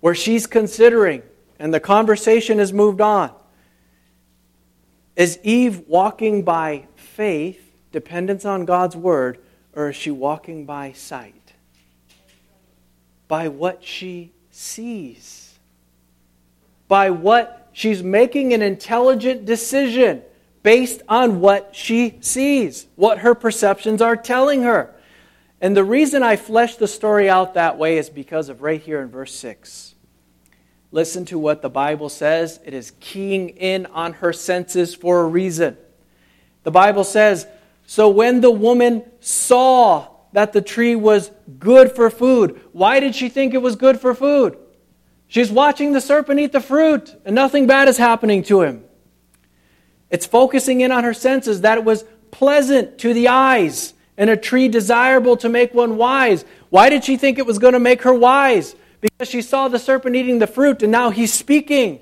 where 0.00 0.14
she's 0.14 0.46
considering 0.46 1.22
and 1.58 1.74
the 1.74 1.80
conversation 1.80 2.58
has 2.58 2.72
moved 2.72 3.00
on, 3.00 3.32
is 5.16 5.38
Eve 5.42 5.82
walking 5.86 6.42
by 6.42 6.86
faith, 6.96 7.72
dependence 7.92 8.44
on 8.44 8.64
God's 8.64 8.96
Word, 8.96 9.38
or 9.72 9.90
is 9.90 9.96
she 9.96 10.10
walking 10.10 10.66
by 10.66 10.92
sight? 10.92 11.52
By 13.28 13.48
what 13.48 13.84
she 13.84 14.32
sees. 14.50 15.58
By 16.88 17.10
what 17.10 17.68
she's 17.72 18.02
making 18.02 18.52
an 18.52 18.62
intelligent 18.62 19.44
decision 19.44 20.22
based 20.62 21.02
on 21.08 21.40
what 21.40 21.76
she 21.76 22.18
sees, 22.20 22.86
what 22.96 23.18
her 23.18 23.34
perceptions 23.34 24.00
are 24.00 24.16
telling 24.16 24.62
her. 24.62 24.94
And 25.60 25.76
the 25.76 25.84
reason 25.84 26.22
I 26.22 26.36
flesh 26.36 26.76
the 26.76 26.88
story 26.88 27.28
out 27.28 27.54
that 27.54 27.78
way 27.78 27.98
is 27.98 28.10
because 28.10 28.48
of 28.48 28.62
right 28.62 28.80
here 28.80 29.00
in 29.00 29.08
verse 29.08 29.34
6. 29.34 29.93
Listen 30.94 31.24
to 31.24 31.40
what 31.40 31.60
the 31.60 31.68
Bible 31.68 32.08
says. 32.08 32.60
It 32.64 32.72
is 32.72 32.92
keying 33.00 33.48
in 33.48 33.86
on 33.86 34.12
her 34.12 34.32
senses 34.32 34.94
for 34.94 35.22
a 35.22 35.26
reason. 35.26 35.76
The 36.62 36.70
Bible 36.70 37.02
says, 37.02 37.48
So 37.84 38.08
when 38.08 38.40
the 38.40 38.52
woman 38.52 39.02
saw 39.18 40.06
that 40.34 40.52
the 40.52 40.62
tree 40.62 40.94
was 40.94 41.32
good 41.58 41.90
for 41.90 42.10
food, 42.10 42.60
why 42.70 43.00
did 43.00 43.16
she 43.16 43.28
think 43.28 43.54
it 43.54 43.60
was 43.60 43.74
good 43.74 44.00
for 44.00 44.14
food? 44.14 44.56
She's 45.26 45.50
watching 45.50 45.94
the 45.94 46.00
serpent 46.00 46.38
eat 46.38 46.52
the 46.52 46.60
fruit, 46.60 47.12
and 47.24 47.34
nothing 47.34 47.66
bad 47.66 47.88
is 47.88 47.98
happening 47.98 48.44
to 48.44 48.62
him. 48.62 48.84
It's 50.10 50.26
focusing 50.26 50.80
in 50.80 50.92
on 50.92 51.02
her 51.02 51.12
senses 51.12 51.62
that 51.62 51.76
it 51.76 51.82
was 51.84 52.04
pleasant 52.30 52.98
to 52.98 53.12
the 53.12 53.26
eyes 53.26 53.94
and 54.16 54.30
a 54.30 54.36
tree 54.36 54.68
desirable 54.68 55.36
to 55.38 55.48
make 55.48 55.74
one 55.74 55.96
wise. 55.96 56.44
Why 56.70 56.88
did 56.88 57.02
she 57.02 57.16
think 57.16 57.40
it 57.40 57.46
was 57.46 57.58
going 57.58 57.72
to 57.72 57.80
make 57.80 58.02
her 58.02 58.14
wise? 58.14 58.76
Because 59.04 59.28
she 59.28 59.42
saw 59.42 59.68
the 59.68 59.78
serpent 59.78 60.16
eating 60.16 60.38
the 60.38 60.46
fruit 60.46 60.82
and 60.82 60.90
now 60.90 61.10
he's 61.10 61.30
speaking. 61.30 62.00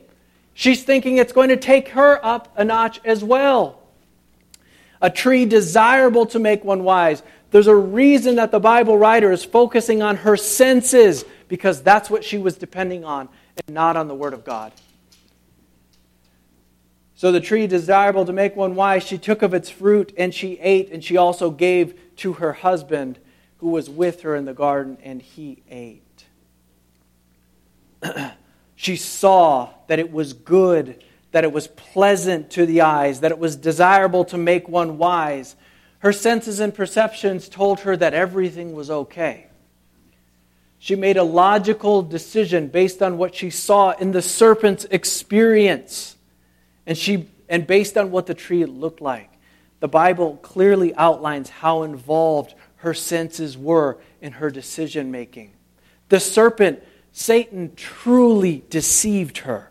She's 0.55 0.85
thinking 0.85 1.17
it's 1.17 1.33
going 1.33 1.49
to 1.49 1.57
take 1.57 1.89
her 1.89 2.25
up 2.25 2.53
a 2.57 2.65
notch 2.65 3.01
as 3.05 3.25
well. 3.25 3.81
A 5.01 5.11
tree 5.11 5.45
desirable 5.45 6.27
to 6.27 6.39
make 6.39 6.63
one 6.63 6.85
wise. 6.85 7.25
There's 7.51 7.67
a 7.67 7.75
reason 7.75 8.37
that 8.37 8.53
the 8.53 8.61
Bible 8.61 8.97
writer 8.97 9.33
is 9.33 9.45
focusing 9.45 10.01
on 10.01 10.19
her 10.19 10.37
senses 10.37 11.25
because 11.49 11.83
that's 11.83 12.09
what 12.09 12.23
she 12.23 12.39
was 12.39 12.57
depending 12.57 13.05
on 13.05 13.29
and 13.67 13.75
not 13.75 13.97
on 13.97 14.07
the 14.07 14.15
Word 14.15 14.33
of 14.33 14.45
God. 14.45 14.71
So 17.17 17.33
the 17.33 17.41
tree 17.41 17.67
desirable 17.67 18.25
to 18.27 18.33
make 18.33 18.55
one 18.55 18.77
wise, 18.77 19.03
she 19.03 19.19
took 19.19 19.43
of 19.43 19.55
its 19.55 19.69
fruit 19.69 20.15
and 20.17 20.33
she 20.33 20.57
ate, 20.61 20.93
and 20.93 21.03
she 21.03 21.17
also 21.17 21.51
gave 21.51 21.99
to 22.19 22.35
her 22.35 22.53
husband 22.53 23.19
who 23.59 23.71
was 23.71 23.91
with 23.91 24.23
her 24.23 24.37
in 24.37 24.45
the 24.45 24.55
garden, 24.55 24.99
and 25.03 25.21
he 25.21 25.63
ate. 25.69 26.02
She 28.83 28.97
saw 28.97 29.71
that 29.87 30.01
it 30.01 30.11
was 30.11 30.33
good, 30.33 31.05
that 31.31 31.45
it 31.45 31.53
was 31.53 31.69
pleasant 31.69 32.51
to 32.51 32.67
the 32.67 32.81
eyes, 32.81 33.21
that 33.21 33.31
it 33.31 33.39
was 33.39 33.55
desirable 33.55 34.25
to 34.25 34.37
make 34.37 34.69
one 34.69 34.99
wise. 34.99 35.55
Her 36.01 36.13
senses 36.13 36.59
and 36.59 36.75
perceptions 36.75 37.49
told 37.49 37.81
her 37.81 37.97
that 37.97 38.13
everything 38.13 38.75
was 38.75 38.91
okay. 38.91 39.47
She 40.81 40.97
made 40.97 41.17
a 41.17 41.23
logical 41.23 42.03
decision 42.03 42.67
based 42.67 43.03
on 43.03 43.19
what 43.19 43.37
she 43.37 43.51
saw 43.51 43.93
in 43.93 44.11
the 44.11 44.21
serpent's 44.21 44.85
experience 44.87 46.17
and, 46.85 46.99
she, 46.99 47.29
and 47.49 47.69
based 47.69 47.97
on 47.97 48.11
what 48.11 48.27
the 48.27 48.35
tree 48.35 48.65
looked 48.65 49.01
like. 49.01 49.31
The 49.79 49.87
Bible 49.87 50.39
clearly 50.43 50.93
outlines 50.97 51.51
how 51.51 51.85
involved 51.85 52.55
her 52.79 52.95
senses 52.95 53.57
were 53.57 53.99
in 54.21 54.33
her 54.33 54.51
decision 54.51 55.13
making. 55.13 55.53
The 56.09 56.19
serpent, 56.19 56.83
Satan, 57.13 57.75
truly 57.77 58.65
deceived 58.71 59.39
her. 59.39 59.71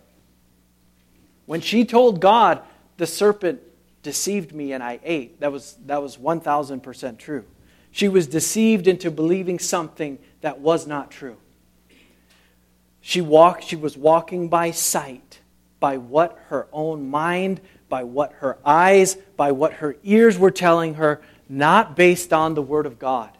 When 1.45 1.61
she 1.61 1.85
told 1.85 2.21
God, 2.21 2.61
the 2.97 3.07
serpent 3.07 3.61
deceived 4.03 4.53
me 4.53 4.73
and 4.73 4.83
I 4.83 4.99
ate, 5.03 5.39
that 5.41 5.51
was, 5.51 5.77
that 5.85 6.01
was 6.01 6.17
1,000% 6.17 7.17
true. 7.17 7.45
She 7.91 8.07
was 8.07 8.27
deceived 8.27 8.87
into 8.87 9.11
believing 9.11 9.59
something 9.59 10.17
that 10.41 10.59
was 10.59 10.87
not 10.87 11.11
true. 11.11 11.37
She 13.01 13.19
walked 13.19 13.63
she 13.63 13.75
was 13.75 13.97
walking 13.97 14.47
by 14.47 14.71
sight, 14.71 15.39
by 15.79 15.97
what 15.97 16.37
her 16.49 16.67
own 16.71 17.09
mind, 17.09 17.59
by 17.89 18.03
what 18.03 18.33
her 18.33 18.57
eyes, 18.63 19.15
by 19.35 19.51
what 19.51 19.73
her 19.73 19.97
ears 20.03 20.37
were 20.37 20.51
telling 20.51 20.93
her, 20.93 21.21
not 21.49 21.95
based 21.95 22.31
on 22.31 22.53
the 22.53 22.61
word 22.61 22.85
of 22.85 22.99
God. 22.99 23.35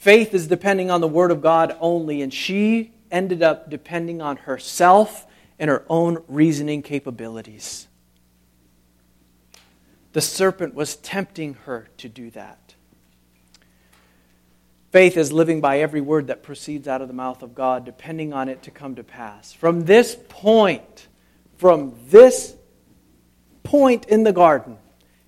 Faith 0.00 0.32
is 0.32 0.46
depending 0.46 0.90
on 0.90 1.02
the 1.02 1.06
word 1.06 1.30
of 1.30 1.42
God 1.42 1.76
only, 1.78 2.22
and 2.22 2.32
she 2.32 2.90
ended 3.10 3.42
up 3.42 3.68
depending 3.68 4.22
on 4.22 4.38
herself 4.38 5.26
and 5.58 5.68
her 5.68 5.84
own 5.90 6.24
reasoning 6.26 6.80
capabilities. 6.80 7.86
The 10.14 10.22
serpent 10.22 10.74
was 10.74 10.96
tempting 10.96 11.52
her 11.66 11.90
to 11.98 12.08
do 12.08 12.30
that. 12.30 12.74
Faith 14.90 15.18
is 15.18 15.34
living 15.34 15.60
by 15.60 15.80
every 15.80 16.00
word 16.00 16.28
that 16.28 16.42
proceeds 16.42 16.88
out 16.88 17.02
of 17.02 17.08
the 17.08 17.12
mouth 17.14 17.42
of 17.42 17.54
God, 17.54 17.84
depending 17.84 18.32
on 18.32 18.48
it 18.48 18.62
to 18.62 18.70
come 18.70 18.94
to 18.94 19.04
pass. 19.04 19.52
From 19.52 19.84
this 19.84 20.16
point, 20.30 21.08
from 21.58 21.94
this 22.08 22.56
point 23.64 24.06
in 24.06 24.24
the 24.24 24.32
garden, 24.32 24.78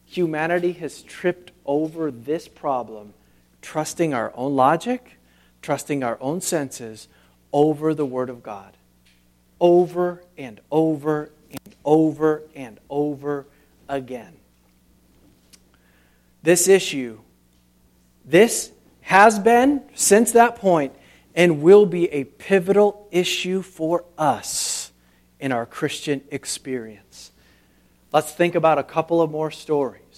humanity 0.06 0.72
has 0.72 1.02
tripped 1.02 1.52
over 1.66 2.10
this 2.10 2.48
problem, 2.48 3.12
trusting 3.62 4.12
our 4.12 4.32
own 4.34 4.54
logic, 4.54 5.18
trusting 5.62 6.02
our 6.02 6.18
own 6.20 6.40
senses 6.40 7.08
over 7.52 7.94
the 7.94 8.04
Word 8.04 8.28
of 8.28 8.42
God. 8.42 8.76
Over 9.60 10.22
and 10.36 10.60
over 10.70 11.30
and 11.50 11.76
over 11.84 12.42
and 12.54 12.78
over 12.90 13.46
again. 13.88 14.36
This 16.42 16.66
issue, 16.66 17.20
this 18.24 18.72
has 19.02 19.38
been 19.38 19.82
since 19.94 20.32
that 20.32 20.56
point, 20.56 20.92
and 21.34 21.62
will 21.62 21.86
be 21.86 22.12
a 22.12 22.24
pivotal 22.24 23.08
issue 23.10 23.62
for 23.62 24.04
us 24.18 24.92
in 25.38 25.52
our 25.52 25.64
Christian 25.64 26.22
experience. 26.30 27.30
Let's 28.12 28.32
think 28.32 28.54
about 28.54 28.78
a 28.78 28.82
couple 28.82 29.22
of 29.22 29.30
more 29.30 29.50
stories. 29.50 30.11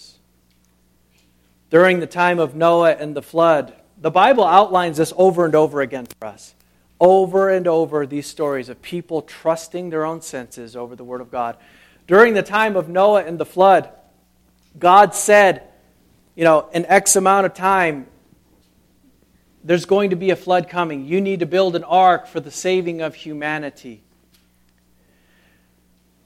During 1.70 2.00
the 2.00 2.06
time 2.06 2.38
of 2.38 2.54
Noah 2.54 2.92
and 2.92 3.16
the 3.16 3.22
flood, 3.22 3.74
the 4.00 4.10
Bible 4.10 4.44
outlines 4.44 4.98
this 4.98 5.12
over 5.16 5.44
and 5.44 5.54
over 5.54 5.80
again 5.80 6.06
for 6.06 6.26
us. 6.26 6.54
Over 7.00 7.50
and 7.50 7.66
over, 7.66 8.06
these 8.06 8.26
stories 8.26 8.68
of 8.68 8.80
people 8.80 9.22
trusting 9.22 9.90
their 9.90 10.04
own 10.04 10.20
senses 10.20 10.76
over 10.76 10.94
the 10.94 11.04
Word 11.04 11.20
of 11.20 11.30
God. 11.30 11.56
During 12.06 12.34
the 12.34 12.42
time 12.42 12.76
of 12.76 12.88
Noah 12.88 13.24
and 13.24 13.38
the 13.38 13.46
flood, 13.46 13.90
God 14.78 15.14
said, 15.14 15.62
you 16.34 16.44
know, 16.44 16.68
in 16.72 16.84
X 16.86 17.16
amount 17.16 17.46
of 17.46 17.54
time, 17.54 18.06
there's 19.62 19.86
going 19.86 20.10
to 20.10 20.16
be 20.16 20.30
a 20.30 20.36
flood 20.36 20.68
coming. 20.68 21.06
You 21.06 21.20
need 21.20 21.40
to 21.40 21.46
build 21.46 21.74
an 21.74 21.84
ark 21.84 22.26
for 22.26 22.40
the 22.40 22.50
saving 22.50 23.00
of 23.00 23.14
humanity. 23.14 24.02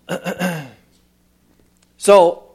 so, 1.97 2.51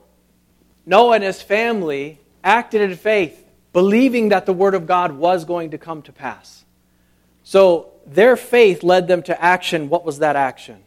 Noah 0.86 1.15
and 1.15 1.24
his 1.24 1.41
family 1.41 2.19
acted 2.43 2.82
in 2.82 2.95
faith, 2.95 3.45
believing 3.71 4.29
that 4.29 4.45
the 4.45 4.53
Word 4.53 4.75
of 4.75 4.86
God 4.86 5.13
was 5.13 5.45
going 5.45 5.71
to 5.71 5.77
come 5.77 6.01
to 6.03 6.12
pass. 6.12 6.65
So, 7.43 7.91
their 8.06 8.36
faith 8.36 8.84
led 8.84 9.08
them 9.08 9.23
to 9.23 9.41
action. 9.41 9.89
What 9.89 10.06
was 10.06 10.19
that 10.19 10.36
action? 10.36 10.84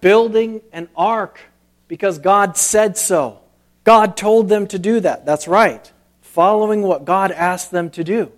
Building 0.00 0.60
an 0.72 0.88
ark 0.96 1.40
because 1.86 2.18
God 2.18 2.56
said 2.56 2.96
so. 2.96 3.40
God 3.84 4.16
told 4.16 4.48
them 4.48 4.66
to 4.68 4.78
do 4.78 5.00
that. 5.00 5.24
That's 5.24 5.48
right 5.48 5.92
following 6.38 6.82
what 6.82 7.04
God 7.04 7.32
asked 7.32 7.72
them 7.72 7.90
to 7.90 8.04
do. 8.04 8.30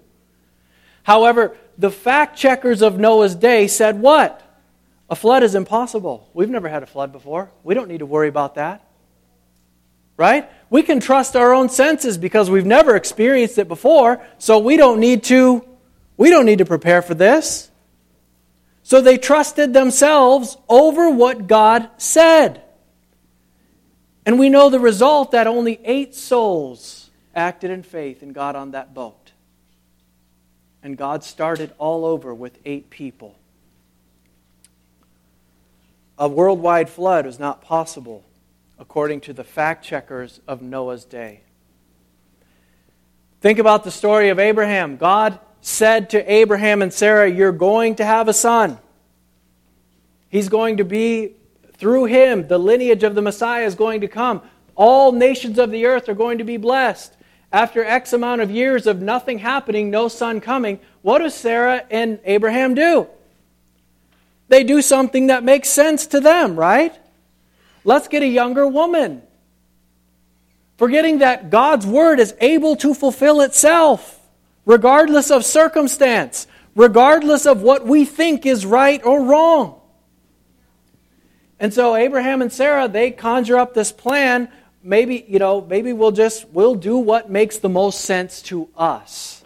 However, 1.02 1.54
the 1.76 1.90
fact 1.90 2.38
checkers 2.38 2.80
of 2.80 2.98
Noah's 2.98 3.34
day 3.34 3.66
said 3.66 4.00
what? 4.00 4.40
A 5.10 5.14
flood 5.14 5.42
is 5.42 5.54
impossible. 5.54 6.26
We've 6.32 6.48
never 6.48 6.68
had 6.68 6.82
a 6.82 6.86
flood 6.86 7.12
before. 7.12 7.50
We 7.62 7.74
don't 7.74 7.88
need 7.88 7.98
to 7.98 8.06
worry 8.06 8.28
about 8.28 8.54
that. 8.54 8.82
Right? 10.20 10.50
We 10.68 10.82
can 10.82 11.00
trust 11.00 11.34
our 11.34 11.54
own 11.54 11.70
senses 11.70 12.18
because 12.18 12.50
we've 12.50 12.66
never 12.66 12.94
experienced 12.94 13.56
it 13.56 13.68
before, 13.68 14.22
so 14.36 14.58
we 14.58 14.76
don't 14.76 15.00
need 15.00 15.24
to 15.24 15.66
we 16.18 16.28
don't 16.28 16.44
need 16.44 16.58
to 16.58 16.66
prepare 16.66 17.00
for 17.00 17.14
this. 17.14 17.70
So 18.82 19.00
they 19.00 19.16
trusted 19.16 19.72
themselves 19.72 20.58
over 20.68 21.08
what 21.08 21.46
God 21.46 21.88
said. 21.96 22.60
And 24.26 24.38
we 24.38 24.50
know 24.50 24.68
the 24.68 24.78
result 24.78 25.30
that 25.30 25.46
only 25.46 25.80
8 25.82 26.14
souls 26.14 27.08
acted 27.34 27.70
in 27.70 27.82
faith 27.82 28.20
and 28.20 28.34
got 28.34 28.56
on 28.56 28.72
that 28.72 28.92
boat. 28.92 29.32
And 30.82 30.98
God 30.98 31.24
started 31.24 31.72
all 31.78 32.04
over 32.04 32.34
with 32.34 32.58
eight 32.66 32.90
people. 32.90 33.36
A 36.18 36.28
worldwide 36.28 36.90
flood 36.90 37.24
was 37.24 37.38
not 37.38 37.62
possible, 37.62 38.22
according 38.80 39.20
to 39.20 39.32
the 39.32 39.44
fact 39.44 39.84
checkers 39.84 40.40
of 40.48 40.62
Noah's 40.62 41.04
day. 41.04 41.42
Think 43.40 43.58
about 43.60 43.84
the 43.84 43.90
story 43.90 44.30
of 44.30 44.38
Abraham. 44.38 44.96
God 44.96 45.38
said 45.60 46.10
to 46.10 46.32
Abraham 46.32 46.82
and 46.82 46.92
Sarah, 46.92 47.30
You're 47.30 47.52
going 47.52 47.94
to 47.96 48.04
have 48.04 48.26
a 48.26 48.32
son. 48.32 48.78
He's 50.30 50.48
going 50.48 50.78
to 50.78 50.84
be, 50.84 51.34
through 51.74 52.06
him, 52.06 52.48
the 52.48 52.58
lineage 52.58 53.02
of 53.02 53.14
the 53.14 53.22
Messiah 53.22 53.66
is 53.66 53.74
going 53.74 54.00
to 54.00 54.08
come. 54.08 54.42
All 54.74 55.12
nations 55.12 55.58
of 55.58 55.70
the 55.70 55.86
earth 55.86 56.08
are 56.08 56.14
going 56.14 56.38
to 56.38 56.44
be 56.44 56.56
blessed 56.56 57.14
after 57.52 57.84
X 57.84 58.12
amount 58.12 58.40
of 58.40 58.50
years 58.50 58.86
of 58.86 59.02
nothing 59.02 59.38
happening, 59.38 59.90
no 59.90 60.08
son 60.08 60.40
coming, 60.40 60.78
what 61.02 61.18
do 61.18 61.28
Sarah 61.28 61.84
and 61.90 62.20
Abraham 62.24 62.74
do? 62.74 63.08
They 64.48 64.64
do 64.64 64.82
something 64.82 65.26
that 65.28 65.42
makes 65.44 65.68
sense 65.68 66.06
to 66.08 66.20
them, 66.20 66.56
right? 66.56 66.96
Let's 67.84 68.08
get 68.08 68.22
a 68.22 68.26
younger 68.26 68.66
woman. 68.66 69.22
Forgetting 70.76 71.18
that 71.18 71.50
God's 71.50 71.86
word 71.86 72.20
is 72.20 72.34
able 72.40 72.76
to 72.76 72.94
fulfill 72.94 73.40
itself, 73.40 74.18
regardless 74.64 75.30
of 75.30 75.44
circumstance, 75.44 76.46
regardless 76.74 77.46
of 77.46 77.62
what 77.62 77.86
we 77.86 78.04
think 78.04 78.46
is 78.46 78.64
right 78.64 79.04
or 79.04 79.22
wrong. 79.22 79.80
And 81.58 81.74
so 81.74 81.94
Abraham 81.94 82.40
and 82.40 82.52
Sarah, 82.52 82.88
they 82.88 83.10
conjure 83.10 83.58
up 83.58 83.74
this 83.74 83.92
plan 83.92 84.48
maybe, 84.82 85.24
you 85.28 85.38
know, 85.38 85.60
maybe 85.60 85.92
we'll 85.92 86.12
just, 86.12 86.48
we'll 86.48 86.74
do 86.74 86.96
what 86.96 87.30
makes 87.30 87.58
the 87.58 87.68
most 87.68 88.00
sense 88.02 88.42
to 88.42 88.68
us. 88.76 89.44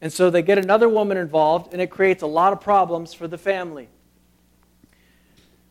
And 0.00 0.12
so 0.12 0.30
they 0.30 0.42
get 0.42 0.58
another 0.58 0.88
woman 0.88 1.16
involved, 1.16 1.72
and 1.72 1.80
it 1.80 1.88
creates 1.88 2.22
a 2.22 2.26
lot 2.26 2.52
of 2.52 2.60
problems 2.60 3.14
for 3.14 3.26
the 3.26 3.38
family. 3.38 3.88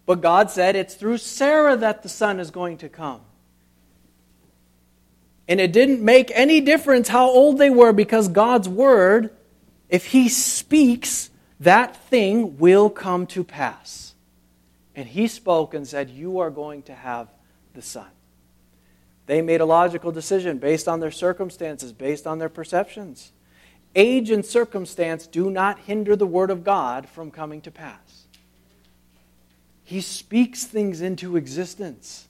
But 0.06 0.22
God 0.22 0.52
said 0.52 0.76
it's 0.76 0.96
through 0.96 1.18
Sarah 1.18 1.78
that 1.78 2.04
the 2.04 2.10
son 2.10 2.40
is 2.40 2.52
going 2.52 2.78
to 2.78 2.90
come. 2.90 3.22
And 5.48 5.60
it 5.60 5.74
didn't 5.74 6.02
make 6.02 6.32
any 6.34 6.62
difference 6.62 7.08
how 7.08 7.28
old 7.28 7.58
they 7.58 7.70
were 7.70 7.94
because 7.94 8.28
God's 8.28 8.70
word, 8.70 9.36
if 9.90 10.08
He 10.08 10.30
speaks, 10.30 11.30
that 11.60 11.96
thing 11.96 12.58
will 12.58 12.90
come 12.90 13.28
to 13.28 13.44
pass. 13.44 14.16
And 14.96 15.08
He 15.08 15.28
spoke 15.28 15.74
and 15.74 15.88
said, 15.88 16.10
You 16.10 16.40
are 16.40 16.50
going 16.50 16.84
to 16.84 16.94
have 16.94 17.30
the 17.74 17.82
son. 17.82 18.08
They 19.26 19.42
made 19.42 19.62
a 19.62 19.66
logical 19.66 20.12
decision 20.12 20.58
based 20.58 20.88
on 20.88 21.00
their 21.00 21.12
circumstances, 21.12 21.94
based 21.94 22.28
on 22.28 22.40
their 22.40 22.50
perceptions. 22.50 23.32
Age 23.96 24.30
and 24.30 24.46
circumstance 24.46 25.28
do 25.28 25.50
not 25.50 25.80
hinder 25.80 26.16
the 26.16 26.26
Word 26.26 26.50
of 26.50 26.64
God 26.64 27.08
from 27.08 27.32
coming 27.32 27.62
to 27.62 27.72
pass. 27.72 28.03
He 29.84 30.02
speaks 30.02 30.66
things 30.66 31.02
into 31.02 31.36
existence. 31.36 32.28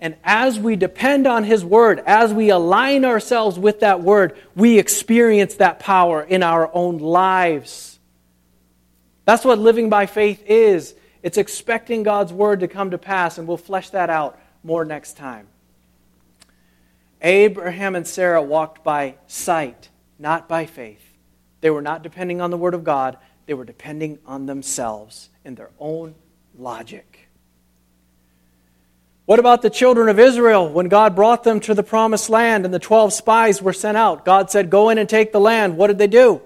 And 0.00 0.16
as 0.22 0.58
we 0.58 0.76
depend 0.76 1.26
on 1.26 1.44
His 1.44 1.64
Word, 1.64 2.02
as 2.06 2.32
we 2.32 2.50
align 2.50 3.04
ourselves 3.04 3.58
with 3.58 3.80
that 3.80 4.02
Word, 4.02 4.36
we 4.54 4.78
experience 4.78 5.54
that 5.56 5.78
power 5.78 6.22
in 6.22 6.42
our 6.42 6.70
own 6.74 6.98
lives. 6.98 7.98
That's 9.24 9.44
what 9.44 9.58
living 9.58 9.88
by 9.88 10.06
faith 10.06 10.42
is. 10.46 10.94
It's 11.22 11.38
expecting 11.38 12.02
God's 12.02 12.32
word 12.32 12.60
to 12.60 12.68
come 12.68 12.90
to 12.90 12.98
pass, 12.98 13.38
and 13.38 13.48
we'll 13.48 13.56
flesh 13.56 13.90
that 13.90 14.10
out 14.10 14.38
more 14.62 14.84
next 14.84 15.16
time. 15.16 15.46
Abraham 17.22 17.96
and 17.96 18.06
Sarah 18.06 18.42
walked 18.42 18.84
by 18.84 19.14
sight, 19.26 19.88
not 20.18 20.46
by 20.46 20.66
faith. 20.66 21.00
They 21.62 21.70
were 21.70 21.80
not 21.80 22.02
depending 22.02 22.42
on 22.42 22.50
the 22.50 22.58
word 22.58 22.74
of 22.74 22.84
God, 22.84 23.16
they 23.46 23.54
were 23.54 23.64
depending 23.64 24.18
on 24.26 24.44
themselves 24.44 25.30
and 25.46 25.56
their 25.56 25.70
own 25.78 26.14
logic. 26.58 27.28
What 29.26 29.38
about 29.38 29.62
the 29.62 29.70
children 29.70 30.08
of 30.08 30.18
Israel 30.18 30.68
when 30.68 30.88
God 30.88 31.16
brought 31.16 31.44
them 31.44 31.60
to 31.60 31.74
the 31.74 31.82
promised 31.82 32.28
land 32.28 32.64
and 32.66 32.74
the 32.74 32.78
12 32.78 33.12
spies 33.12 33.62
were 33.62 33.72
sent 33.72 33.96
out? 33.96 34.24
God 34.24 34.50
said, 34.50 34.68
Go 34.68 34.90
in 34.90 34.98
and 34.98 35.08
take 35.08 35.32
the 35.32 35.40
land. 35.40 35.76
What 35.76 35.86
did 35.86 35.98
they 35.98 36.06
do? 36.06 36.42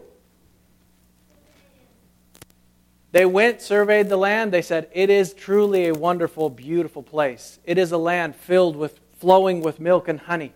They 3.11 3.27
went, 3.27 3.62
surveyed 3.62 4.09
the 4.09 4.16
land. 4.16 4.53
They 4.53 4.62
said, 4.62 4.88
It 4.92 5.11
is 5.11 5.33
truly 5.35 5.88
a 5.88 5.94
wonderful, 5.94 6.51
beautiful 6.51 7.03
place. 7.03 7.59
It 7.64 7.79
is 7.79 7.90
a 7.90 7.99
land 7.99 8.37
filled 8.37 8.77
with, 8.77 9.01
flowing 9.18 9.61
with 9.61 9.81
milk 9.81 10.07
and 10.07 10.21
honey. 10.21 10.53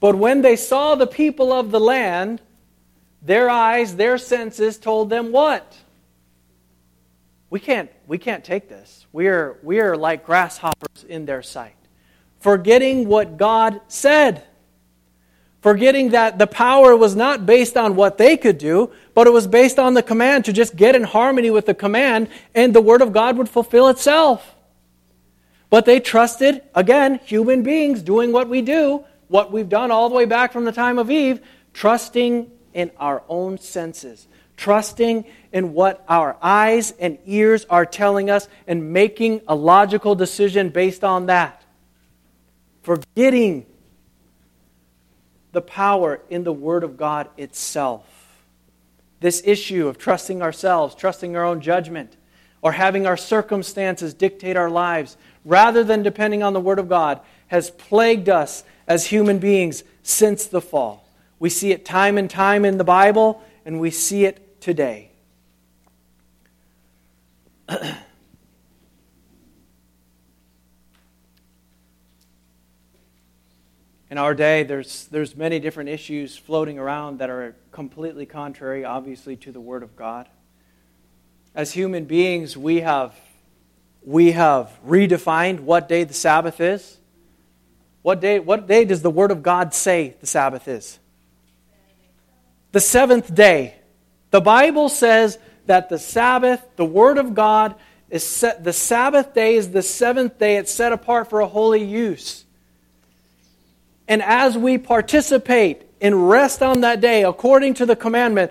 But 0.00 0.14
when 0.16 0.40
they 0.40 0.56
saw 0.56 0.94
the 0.94 1.06
people 1.06 1.52
of 1.52 1.70
the 1.70 1.80
land, 1.80 2.40
their 3.20 3.50
eyes, 3.50 3.96
their 3.96 4.16
senses 4.16 4.78
told 4.78 5.10
them 5.10 5.30
what? 5.30 5.76
We 7.54 7.60
can't, 7.60 7.88
we 8.08 8.18
can't 8.18 8.42
take 8.42 8.68
this. 8.68 9.06
We 9.12 9.28
are, 9.28 9.60
we 9.62 9.78
are 9.78 9.96
like 9.96 10.26
grasshoppers 10.26 11.04
in 11.08 11.24
their 11.24 11.40
sight. 11.40 11.76
Forgetting 12.40 13.06
what 13.06 13.36
God 13.36 13.80
said 13.86 14.42
forgetting 15.64 16.10
that 16.10 16.38
the 16.38 16.46
power 16.46 16.94
was 16.94 17.16
not 17.16 17.46
based 17.46 17.74
on 17.74 17.96
what 17.96 18.18
they 18.18 18.36
could 18.36 18.58
do, 18.58 18.90
but 19.14 19.26
it 19.26 19.30
was 19.30 19.46
based 19.46 19.78
on 19.78 19.94
the 19.94 20.02
command 20.02 20.44
to 20.44 20.52
just 20.52 20.76
get 20.76 20.94
in 20.94 21.02
harmony 21.02 21.48
with 21.48 21.64
the 21.64 21.72
command, 21.72 22.28
and 22.54 22.74
the 22.74 22.82
Word 22.82 23.00
of 23.00 23.14
God 23.14 23.38
would 23.38 23.48
fulfill 23.48 23.88
itself. 23.88 24.54
But 25.70 25.86
they 25.86 26.00
trusted, 26.00 26.60
again, 26.74 27.18
human 27.24 27.62
beings 27.62 28.02
doing 28.02 28.30
what 28.30 28.46
we 28.46 28.60
do, 28.60 29.04
what 29.28 29.52
we've 29.52 29.70
done 29.70 29.90
all 29.90 30.10
the 30.10 30.14
way 30.14 30.26
back 30.26 30.52
from 30.52 30.66
the 30.66 30.72
time 30.72 30.98
of 30.98 31.10
Eve, 31.10 31.40
trusting 31.72 32.50
in 32.74 32.90
our 32.98 33.22
own 33.26 33.56
senses, 33.56 34.28
trusting 34.56 35.24
in 35.52 35.72
what 35.72 36.04
our 36.08 36.36
eyes 36.42 36.92
and 36.98 37.18
ears 37.26 37.64
are 37.70 37.86
telling 37.86 38.30
us, 38.30 38.48
and 38.66 38.92
making 38.92 39.40
a 39.46 39.54
logical 39.54 40.14
decision 40.14 40.68
based 40.68 41.04
on 41.04 41.26
that. 41.26 41.62
Forgetting 42.82 43.66
the 45.52 45.62
power 45.62 46.20
in 46.28 46.44
the 46.44 46.52
Word 46.52 46.84
of 46.84 46.96
God 46.96 47.28
itself. 47.36 48.04
This 49.20 49.42
issue 49.44 49.88
of 49.88 49.96
trusting 49.96 50.42
ourselves, 50.42 50.94
trusting 50.94 51.36
our 51.36 51.44
own 51.44 51.60
judgment, 51.60 52.16
or 52.60 52.72
having 52.72 53.06
our 53.06 53.16
circumstances 53.16 54.12
dictate 54.12 54.56
our 54.56 54.70
lives, 54.70 55.16
rather 55.44 55.84
than 55.84 56.02
depending 56.02 56.42
on 56.42 56.52
the 56.52 56.60
Word 56.60 56.78
of 56.78 56.88
God, 56.88 57.20
has 57.46 57.70
plagued 57.70 58.28
us 58.28 58.64
as 58.86 59.06
human 59.06 59.38
beings 59.38 59.84
since 60.02 60.46
the 60.46 60.60
fall. 60.60 61.08
We 61.38 61.50
see 61.50 61.72
it 61.72 61.84
time 61.84 62.18
and 62.18 62.28
time 62.28 62.64
in 62.64 62.78
the 62.78 62.84
Bible, 62.84 63.42
and 63.64 63.80
we 63.80 63.90
see 63.90 64.24
it 64.24 64.43
today. 64.64 65.10
in 67.68 67.78
our 74.16 74.34
day, 74.34 74.62
there's, 74.62 75.06
there's 75.08 75.36
many 75.36 75.60
different 75.60 75.90
issues 75.90 76.38
floating 76.38 76.78
around 76.78 77.18
that 77.18 77.28
are 77.28 77.54
completely 77.72 78.24
contrary, 78.24 78.86
obviously, 78.86 79.36
to 79.36 79.52
the 79.52 79.60
Word 79.60 79.82
of 79.82 79.94
God. 79.96 80.30
As 81.54 81.72
human 81.72 82.06
beings, 82.06 82.56
we 82.56 82.80
have, 82.80 83.14
we 84.02 84.32
have 84.32 84.72
redefined 84.86 85.60
what 85.60 85.90
day 85.90 86.04
the 86.04 86.14
Sabbath 86.14 86.62
is. 86.62 86.96
What 88.00 88.22
day, 88.22 88.38
what 88.38 88.66
day 88.66 88.86
does 88.86 89.02
the 89.02 89.10
Word 89.10 89.30
of 89.30 89.42
God 89.42 89.74
say 89.74 90.16
the 90.22 90.26
Sabbath 90.26 90.68
is? 90.68 90.98
The 92.72 92.80
seventh 92.80 93.34
day. 93.34 93.74
The 94.34 94.40
Bible 94.40 94.88
says 94.88 95.38
that 95.66 95.88
the 95.88 95.96
Sabbath, 95.96 96.60
the 96.74 96.84
Word 96.84 97.18
of 97.18 97.34
God, 97.34 97.76
is 98.10 98.26
set, 98.26 98.64
the 98.64 98.72
Sabbath 98.72 99.32
day 99.32 99.54
is 99.54 99.70
the 99.70 99.80
seventh 99.80 100.40
day. 100.40 100.56
It's 100.56 100.72
set 100.72 100.90
apart 100.90 101.30
for 101.30 101.38
a 101.38 101.46
holy 101.46 101.84
use. 101.84 102.44
And 104.08 104.20
as 104.20 104.58
we 104.58 104.76
participate 104.76 105.82
and 106.00 106.28
rest 106.28 106.64
on 106.64 106.80
that 106.80 107.00
day 107.00 107.22
according 107.22 107.74
to 107.74 107.86
the 107.86 107.94
commandment, 107.94 108.50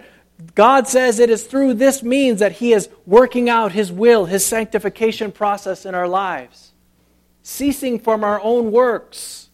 God 0.56 0.88
says 0.88 1.19
it 1.19 1.30
is 1.30 1.43
through 1.43 1.74
this 1.74 2.02
means 2.02 2.39
that 2.39 2.54
He 2.54 2.72
is 2.72 2.88
working 3.06 3.50
out 3.50 3.74
His 3.74 3.91
will, 3.91 4.24
His 4.24 4.46
sanctification 4.46 5.34
process 5.34 5.86
in 5.86 5.93
our 5.93 6.08
lives, 6.08 6.72
ceasing 7.41 8.00
from 8.00 8.24
our 8.24 8.39
own 8.39 8.72
works. 8.72 9.50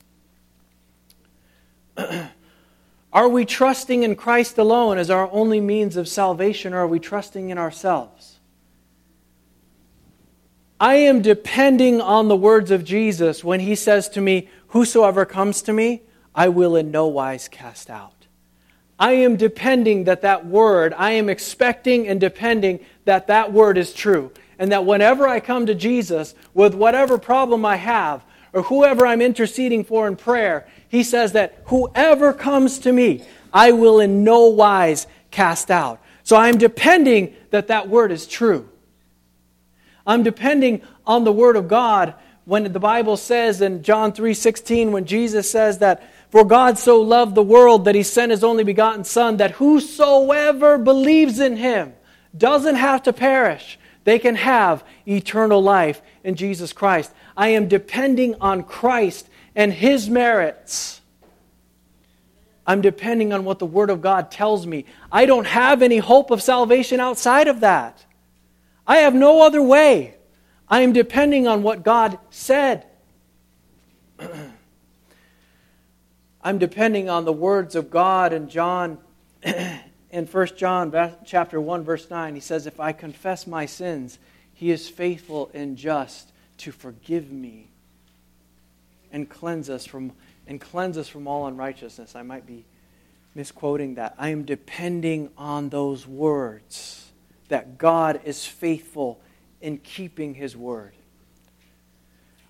are 3.12 3.28
we 3.28 3.45
trusting 3.45 4.04
in 4.04 4.15
Christ 4.15 4.58
alone 4.58 4.98
as 4.98 5.10
our 5.10 5.30
only 5.32 5.60
means 5.60 5.98
of 5.98 6.08
salvation, 6.08 6.74
or 6.74 6.80
are 6.80 6.88
we 6.88 7.00
trusting 7.00 7.50
in 7.50 7.58
ourselves? 7.58 8.39
I 10.80 10.95
am 10.95 11.22
depending 11.22 12.00
on 12.00 12.28
the 12.28 12.36
words 12.36 12.72
of 12.72 12.86
Jesus 12.86 13.43
when 13.43 13.60
He 13.60 13.76
says 13.76 14.10
to 14.10 14.22
me, 14.22 14.50
Whosoever 14.67 15.26
comes 15.26 15.63
to 15.63 15.74
me, 15.74 16.04
I 16.36 16.50
will 16.50 16.76
in 16.76 16.91
no 16.91 17.08
wise 17.08 17.48
cast 17.48 17.89
out. 17.89 18.28
I 19.00 19.13
am 19.13 19.38
depending 19.38 20.04
that 20.04 20.22
that 20.22 20.45
word, 20.45 20.93
I 20.95 21.12
am 21.12 21.30
expecting 21.30 22.08
and 22.08 22.19
depending 22.19 22.80
that 23.06 23.28
that 23.28 23.52
word 23.52 23.78
is 23.78 23.93
true. 23.93 24.32
And 24.60 24.72
that 24.72 24.86
whenever 24.86 25.28
I 25.28 25.39
come 25.39 25.65
to 25.65 25.74
Jesus 25.74 26.36
with 26.54 26.76
whatever 26.76 27.17
problem 27.17 27.65
I 27.65 27.78
have, 27.78 28.24
or 28.52 28.63
whoever 28.63 29.06
I'm 29.08 29.22
interceding 29.22 29.84
for 29.84 30.08
in 30.08 30.15
prayer, 30.15 30.67
he 30.89 31.04
says 31.04 31.32
that 31.34 31.62
whoever 31.65 32.34
comes 32.34 32.80
to 32.80 32.91
me, 32.91 33.23
I 33.54 33.71
will 33.71 33.99
in 33.99 34.23
no 34.23 34.47
wise 34.47 35.08
cast 35.32 35.71
out. 35.71 36.02
So 36.23 36.36
I'm 36.36 36.58
depending 36.58 37.36
that 37.52 37.67
that 37.67 37.89
word 37.89 38.12
is 38.12 38.28
true. 38.28 38.69
I'm 40.06 40.23
depending 40.23 40.82
on 41.06 41.23
the 41.23 41.32
word 41.32 41.56
of 41.56 41.67
God 41.67 42.15
when 42.45 42.71
the 42.71 42.80
Bible 42.80 43.15
says 43.15 43.62
in 43.62 43.84
John 43.84 44.12
3:16 44.12 44.91
when 44.91 45.06
Jesus 45.06 45.49
says 45.49 45.78
that 45.80 46.04
for 46.32 46.43
God 46.43 46.80
so 46.80 46.99
loved 46.99 47.36
the 47.36 47.43
world 47.43 47.86
that 47.86 47.95
he 47.95 48.02
sent 48.02 48.32
his 48.32 48.43
only 48.43 48.63
begotten 48.63 49.04
son 49.04 49.38
that 49.38 49.52
whosoever 49.52 50.80
believes 50.80 51.39
in 51.39 51.58
him 51.58 51.93
doesn't 52.36 52.75
have 52.75 53.04
to 53.04 53.13
perish 53.13 53.78
they 54.04 54.17
can 54.17 54.36
have 54.36 54.84
eternal 55.08 55.62
life 55.62 56.02
in 56.23 56.34
Jesus 56.34 56.73
Christ 56.73 57.12
I 57.38 57.49
am 57.49 57.67
depending 57.67 58.36
on 58.41 58.63
Christ 58.63 59.29
and 59.55 59.73
his 59.73 60.09
merits. 60.09 61.01
I'm 62.65 62.81
depending 62.81 63.33
on 63.33 63.45
what 63.45 63.59
the 63.59 63.65
word 63.65 63.89
of 63.89 64.01
God 64.01 64.29
tells 64.29 64.67
me. 64.67 64.85
I 65.12 65.25
don't 65.25 65.47
have 65.47 65.81
any 65.81 65.97
hope 65.97 66.29
of 66.29 66.41
salvation 66.41 66.99
outside 66.99 67.47
of 67.47 67.62
that. 67.62 68.05
I 68.85 68.97
have 68.97 69.15
no 69.15 69.41
other 69.41 69.62
way. 69.62 70.15
I 70.67 70.81
am 70.81 70.93
depending 70.93 71.47
on 71.47 71.63
what 71.63 71.83
God 71.83 72.19
said. 72.29 72.85
I'm 76.41 76.57
depending 76.57 77.09
on 77.09 77.25
the 77.25 77.33
words 77.33 77.75
of 77.75 77.89
God 77.89 78.33
in 78.33 78.49
John 78.49 78.99
in 79.43 80.25
1 80.25 80.47
John 80.57 81.15
chapter 81.25 81.59
1 81.59 81.83
verse 81.83 82.09
9 82.09 82.33
he 82.33 82.39
says 82.39 82.65
if 82.65 82.79
I 82.79 82.91
confess 82.93 83.45
my 83.45 83.65
sins 83.65 84.19
he 84.53 84.71
is 84.71 84.89
faithful 84.89 85.51
and 85.53 85.77
just 85.77 86.31
to 86.59 86.71
forgive 86.71 87.31
me 87.31 87.68
and 89.12 89.30
cleanse 89.30 89.69
us 89.69 89.86
from 89.86 90.12
and 90.48 90.60
cleanse 90.60 90.98
us 90.98 91.08
from 91.08 91.28
all 91.28 91.45
unrighteousness. 91.48 92.15
I 92.15 92.24
might 92.24 92.48
be 92.48 92.65
misquoting 93.36 93.95
that. 93.95 94.15
I 94.17 94.30
am 94.30 94.43
depending 94.43 95.30
on 95.38 95.69
those 95.69 96.08
words 96.08 97.12
that 97.50 97.77
God 97.77 98.21
is 98.25 98.46
faithful 98.46 99.19
in 99.62 99.77
keeping 99.77 100.33
His 100.33 100.58
word. 100.58 100.94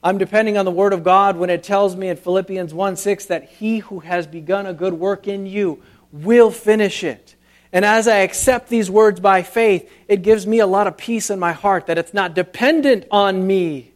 I'm 0.01 0.17
depending 0.17 0.57
on 0.57 0.63
the 0.63 0.71
Word 0.71 0.93
of 0.93 1.03
God 1.03 1.35
when 1.35 1.49
it 1.49 1.61
tells 1.61 1.95
me 1.95 2.07
in 2.07 2.15
Philippians 2.15 2.73
1 2.73 2.95
6 2.95 3.25
that 3.25 3.49
He 3.49 3.79
who 3.79 3.99
has 3.99 4.27
begun 4.27 4.65
a 4.65 4.73
good 4.73 4.93
work 4.93 5.27
in 5.27 5.45
you 5.45 5.81
will 6.11 6.51
finish 6.51 7.03
it. 7.03 7.35
And 7.71 7.85
as 7.85 8.07
I 8.07 8.19
accept 8.19 8.69
these 8.69 8.89
words 8.89 9.19
by 9.19 9.43
faith, 9.43 9.91
it 10.07 10.23
gives 10.23 10.47
me 10.47 10.59
a 10.59 10.65
lot 10.65 10.87
of 10.87 10.97
peace 10.97 11.29
in 11.29 11.37
my 11.37 11.51
heart 11.51 11.87
that 11.87 11.97
it's 11.97 12.13
not 12.13 12.33
dependent 12.33 13.05
on 13.11 13.45
me. 13.45 13.91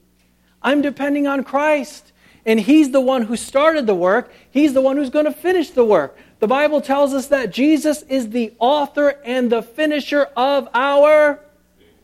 I'm 0.62 0.82
depending 0.82 1.26
on 1.26 1.44
Christ. 1.44 2.13
And 2.46 2.60
He's 2.60 2.92
the 2.92 3.02
one 3.02 3.24
who 3.24 3.36
started 3.36 3.88
the 3.88 3.96
work, 3.96 4.32
He's 4.52 4.74
the 4.74 4.82
one 4.82 4.98
who's 4.98 5.10
going 5.10 5.26
to 5.26 5.32
finish 5.32 5.70
the 5.70 5.86
work. 5.86 6.18
The 6.40 6.48
Bible 6.48 6.82
tells 6.82 7.14
us 7.14 7.28
that 7.28 7.52
Jesus 7.52 8.02
is 8.04 8.32
the 8.32 8.54
author 8.60 9.10
and 9.24 9.50
the 9.50 9.62
finisher 9.62 10.24
of 10.36 10.68
our 10.74 11.40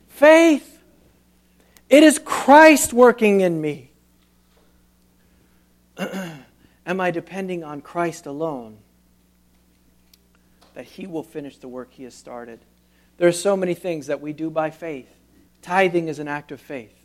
faith. 0.07 0.81
It 1.89 2.03
is 2.03 2.19
Christ 2.19 2.93
working 2.93 3.41
in 3.41 3.59
me. 3.59 3.91
Am 5.97 7.01
I 7.01 7.11
depending 7.11 7.63
on 7.63 7.81
Christ 7.81 8.25
alone? 8.25 8.77
That 10.75 10.85
He 10.85 11.05
will 11.05 11.23
finish 11.23 11.57
the 11.57 11.67
work 11.67 11.89
He 11.91 12.03
has 12.03 12.13
started. 12.13 12.59
There 13.17 13.27
are 13.27 13.33
so 13.33 13.57
many 13.57 13.73
things 13.73 14.07
that 14.07 14.21
we 14.21 14.31
do 14.31 14.49
by 14.49 14.69
faith. 14.69 15.13
Tithing 15.61 16.07
is 16.07 16.19
an 16.19 16.27
act 16.29 16.51
of 16.53 16.61
faith. 16.61 16.98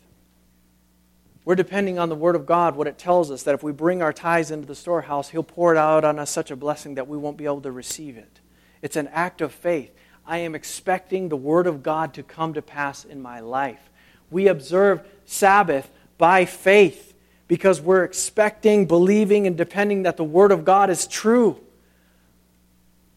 We're 1.45 1.55
depending 1.55 1.99
on 1.99 2.09
the 2.09 2.15
Word 2.15 2.35
of 2.35 2.47
God, 2.47 2.75
what 2.75 2.87
it 2.87 2.97
tells 2.97 3.29
us, 3.29 3.43
that 3.43 3.53
if 3.53 3.61
we 3.61 3.71
bring 3.71 4.01
our 4.01 4.11
tithes 4.11 4.49
into 4.49 4.67
the 4.67 4.75
storehouse, 4.75 5.29
He'll 5.29 5.43
pour 5.43 5.75
it 5.75 5.77
out 5.77 6.03
on 6.03 6.17
us 6.17 6.31
such 6.31 6.49
a 6.49 6.55
blessing 6.55 6.95
that 6.95 7.07
we 7.07 7.17
won't 7.17 7.37
be 7.37 7.45
able 7.45 7.61
to 7.61 7.71
receive 7.71 8.17
it. 8.17 8.39
It's 8.81 8.95
an 8.95 9.07
act 9.09 9.41
of 9.41 9.51
faith. 9.51 9.91
I 10.25 10.39
am 10.39 10.55
expecting 10.55 11.29
the 11.29 11.37
Word 11.37 11.67
of 11.67 11.83
God 11.83 12.15
to 12.15 12.23
come 12.23 12.55
to 12.55 12.63
pass 12.63 13.05
in 13.05 13.21
my 13.21 13.41
life. 13.41 13.91
We 14.31 14.47
observe 14.47 15.07
Sabbath 15.25 15.89
by 16.17 16.45
faith 16.45 17.13
because 17.47 17.79
we're 17.79 18.03
expecting, 18.03 18.87
believing, 18.87 19.45
and 19.45 19.55
depending 19.55 20.03
that 20.03 20.17
the 20.17 20.23
Word 20.23 20.51
of 20.51 20.65
God 20.65 20.89
is 20.89 21.05
true. 21.05 21.59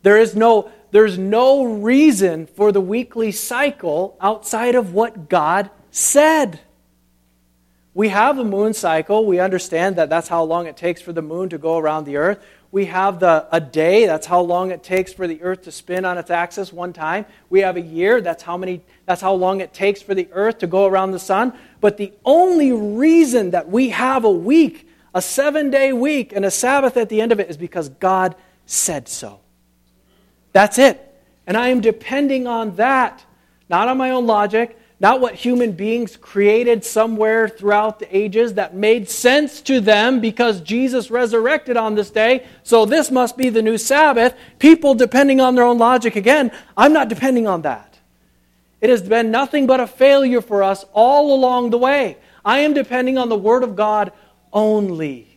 There 0.03 0.18
is 0.18 0.37
no, 0.37 0.70
there's 0.91 1.16
no 1.16 1.64
reason 1.64 2.47
for 2.47 2.72
the 2.72 2.81
weekly 2.81 3.33
cycle 3.33 4.18
outside 4.20 4.74
of 4.74 4.93
what 4.93 5.31
God 5.31 5.70
said. 5.91 6.61
We 7.99 8.11
have 8.11 8.39
a 8.39 8.45
moon 8.45 8.75
cycle. 8.75 9.27
We 9.27 9.41
understand 9.41 9.97
that 9.97 10.09
that's 10.09 10.29
how 10.29 10.45
long 10.45 10.67
it 10.67 10.77
takes 10.77 11.03
for 11.03 11.13
the 11.13 11.21
moon 11.21 11.49
to 11.49 11.59
go 11.59 11.79
around 11.79 12.05
the 12.05 12.17
earth. 12.17 12.39
We 12.71 12.85
have 12.85 13.19
the, 13.19 13.49
a 13.51 13.61
day. 13.61 14.07
That's 14.07 14.25
how 14.25 14.41
long 14.41 14.71
it 14.71 14.85
takes 14.85 15.13
for 15.13 15.27
the 15.27 15.43
earth 15.43 15.63
to 15.63 15.73
spin 15.73 16.05
on 16.05 16.17
its 16.17 16.31
axis 16.31 16.73
one 16.73 16.93
time. 16.93 17.27
We 17.51 17.59
have 17.63 17.77
a 17.77 17.81
year. 17.81 18.21
That's 18.21 18.45
how, 18.45 18.57
many, 18.57 18.83
that's 19.05 19.21
how 19.21 19.33
long 19.33 19.61
it 19.61 19.75
takes 19.75 20.01
for 20.01 20.15
the 20.15 20.29
earth 20.31 20.59
to 20.59 20.69
go 20.69 20.87
around 20.87 21.11
the 21.11 21.19
sun. 21.19 21.53
But 21.81 21.97
the 21.97 22.13
only 22.25 22.71
reason 22.71 23.51
that 23.51 23.69
we 23.69 23.89
have 23.89 24.23
a 24.23 24.31
week, 24.31 24.89
a 25.13 25.21
seven 25.21 25.69
day 25.69 25.93
week, 25.93 26.33
and 26.33 26.45
a 26.45 26.53
Sabbath 26.53 26.97
at 26.97 27.09
the 27.09 27.21
end 27.21 27.33
of 27.33 27.41
it 27.41 27.51
is 27.51 27.57
because 27.57 27.89
God 27.89 28.37
said 28.65 29.09
so. 29.09 29.41
That's 30.53 30.79
it. 30.79 31.21
And 31.49 31.57
I 31.57 31.71
am 31.71 31.81
depending 31.81 32.47
on 32.47 32.77
that, 32.77 33.25
not 33.69 33.89
on 33.89 33.99
my 33.99 34.13
own 34.13 34.29
logic, 34.29 34.78
not 35.01 35.21
what 35.21 35.35
human 35.35 35.73
beings 35.73 36.17
created 36.17 36.85
somewhere 36.85 37.49
throughout 37.49 38.01
the 38.01 38.17
ages 38.17 38.55
that 38.55 38.75
made 38.75 39.09
sense 39.09 39.61
to 39.63 39.81
them 39.81 40.21
because 40.21 40.61
Jesus 40.61 41.11
resurrected 41.11 41.77
on 41.77 41.95
this 41.95 42.11
day. 42.11 42.45
So 42.65 42.85
this 42.85 43.11
must 43.11 43.37
be 43.37 43.49
the 43.49 43.63
new 43.63 43.79
Sabbath. 43.79 44.35
People 44.59 44.95
depending 44.95 45.41
on 45.41 45.55
their 45.55 45.65
own 45.65 45.79
logic 45.79 46.17
again. 46.17 46.51
I'm 46.77 46.93
not 46.93 47.09
depending 47.09 47.47
on 47.47 47.63
that. 47.63 47.99
It 48.81 48.91
has 48.91 49.03
been 49.03 49.31
nothing 49.31 49.67
but 49.67 49.81
a 49.81 49.87
failure 49.87 50.41
for 50.41 50.65
us 50.65 50.85
all 50.93 51.33
along 51.33 51.71
the 51.71 51.79
way. 51.79 52.17
I 52.45 52.61
am 52.61 52.75
depending 52.75 53.19
on 53.19 53.29
the 53.29 53.39
Word 53.39 53.63
of 53.63 53.77
God 53.77 54.13
only. 54.53 55.28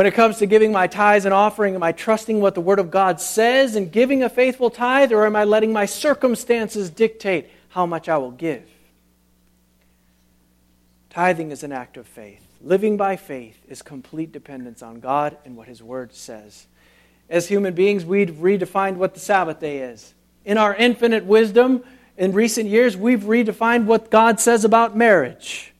When 0.00 0.06
it 0.06 0.14
comes 0.14 0.38
to 0.38 0.46
giving 0.46 0.72
my 0.72 0.86
tithes 0.86 1.26
and 1.26 1.34
offering, 1.34 1.74
am 1.74 1.82
I 1.82 1.92
trusting 1.92 2.40
what 2.40 2.54
the 2.54 2.62
Word 2.62 2.78
of 2.78 2.90
God 2.90 3.20
says 3.20 3.76
and 3.76 3.92
giving 3.92 4.22
a 4.22 4.30
faithful 4.30 4.70
tithe, 4.70 5.12
or 5.12 5.26
am 5.26 5.36
I 5.36 5.44
letting 5.44 5.74
my 5.74 5.84
circumstances 5.84 6.88
dictate 6.88 7.50
how 7.68 7.84
much 7.84 8.08
I 8.08 8.16
will 8.16 8.30
give? 8.30 8.66
Tithing 11.10 11.50
is 11.50 11.64
an 11.64 11.72
act 11.72 11.98
of 11.98 12.06
faith. 12.06 12.42
Living 12.62 12.96
by 12.96 13.16
faith 13.16 13.62
is 13.68 13.82
complete 13.82 14.32
dependence 14.32 14.82
on 14.82 15.00
God 15.00 15.36
and 15.44 15.54
what 15.54 15.68
His 15.68 15.82
Word 15.82 16.14
says. 16.14 16.66
As 17.28 17.46
human 17.46 17.74
beings, 17.74 18.02
we've 18.02 18.30
redefined 18.30 18.96
what 18.96 19.12
the 19.12 19.20
Sabbath 19.20 19.60
day 19.60 19.80
is. 19.80 20.14
In 20.46 20.56
our 20.56 20.74
infinite 20.74 21.26
wisdom, 21.26 21.84
in 22.16 22.32
recent 22.32 22.70
years, 22.70 22.96
we've 22.96 23.24
redefined 23.24 23.84
what 23.84 24.10
God 24.10 24.40
says 24.40 24.64
about 24.64 24.96
marriage. 24.96 25.74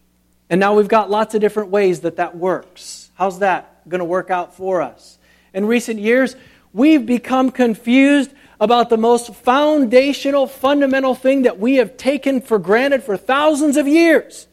And 0.50 0.60
now 0.60 0.74
we've 0.74 0.88
got 0.88 1.08
lots 1.08 1.34
of 1.34 1.40
different 1.40 1.70
ways 1.70 2.00
that 2.00 2.16
that 2.16 2.36
works. 2.36 3.10
How's 3.14 3.38
that? 3.38 3.69
Going 3.88 4.00
to 4.00 4.04
work 4.04 4.30
out 4.30 4.54
for 4.54 4.82
us. 4.82 5.18
In 5.52 5.66
recent 5.66 5.98
years, 5.98 6.36
we've 6.72 7.04
become 7.04 7.50
confused 7.50 8.32
about 8.60 8.90
the 8.90 8.96
most 8.96 9.34
foundational, 9.34 10.46
fundamental 10.46 11.14
thing 11.14 11.42
that 11.42 11.58
we 11.58 11.76
have 11.76 11.96
taken 11.96 12.40
for 12.40 12.58
granted 12.58 13.02
for 13.02 13.16
thousands 13.16 13.76
of 13.76 13.88
years 13.88 14.46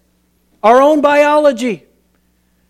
our 0.64 0.82
own 0.82 1.02
biology. 1.02 1.84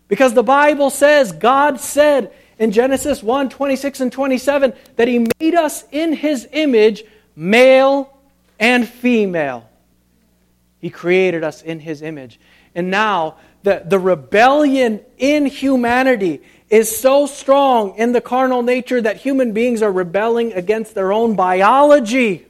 Because 0.08 0.34
the 0.34 0.42
Bible 0.42 0.90
says, 0.90 1.32
God 1.32 1.80
said 1.80 2.32
in 2.58 2.72
Genesis 2.72 3.22
1 3.22 3.48
26 3.48 4.00
and 4.00 4.12
27 4.12 4.72
that 4.96 5.08
He 5.08 5.26
made 5.40 5.54
us 5.54 5.84
in 5.90 6.12
His 6.12 6.48
image, 6.52 7.04
male 7.36 8.16
and 8.58 8.88
female. 8.88 9.68
He 10.80 10.90
created 10.90 11.44
us 11.44 11.62
in 11.62 11.80
His 11.80 12.02
image. 12.02 12.40
And 12.74 12.90
now, 12.90 13.36
the, 13.68 13.82
the 13.84 13.98
rebellion 13.98 15.00
in 15.18 15.44
humanity 15.44 16.40
is 16.70 16.96
so 16.96 17.26
strong 17.26 17.94
in 17.96 18.12
the 18.12 18.20
carnal 18.22 18.62
nature 18.62 18.98
that 19.02 19.18
human 19.18 19.52
beings 19.52 19.82
are 19.82 19.92
rebelling 19.92 20.54
against 20.54 20.94
their 20.94 21.12
own 21.12 21.36
biology. 21.36 22.46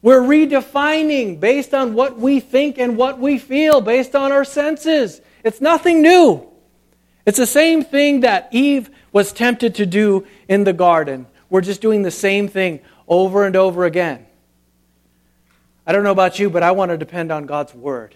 We're 0.00 0.20
redefining 0.20 1.40
based 1.40 1.74
on 1.74 1.94
what 1.94 2.16
we 2.20 2.38
think 2.38 2.78
and 2.78 2.96
what 2.96 3.18
we 3.18 3.40
feel, 3.40 3.80
based 3.80 4.14
on 4.14 4.30
our 4.30 4.44
senses. 4.44 5.20
It's 5.42 5.60
nothing 5.60 6.02
new. 6.02 6.46
It's 7.26 7.38
the 7.38 7.46
same 7.48 7.82
thing 7.82 8.20
that 8.20 8.48
Eve 8.52 8.90
was 9.10 9.32
tempted 9.32 9.74
to 9.76 9.86
do 9.86 10.24
in 10.46 10.62
the 10.62 10.72
garden. 10.72 11.26
We're 11.50 11.62
just 11.62 11.80
doing 11.80 12.02
the 12.02 12.12
same 12.12 12.46
thing 12.46 12.78
over 13.08 13.44
and 13.44 13.56
over 13.56 13.86
again. 13.86 14.24
I 15.84 15.90
don't 15.90 16.04
know 16.04 16.12
about 16.12 16.38
you, 16.38 16.48
but 16.48 16.62
I 16.62 16.70
want 16.70 16.92
to 16.92 16.96
depend 16.96 17.32
on 17.32 17.46
God's 17.46 17.74
word. 17.74 18.14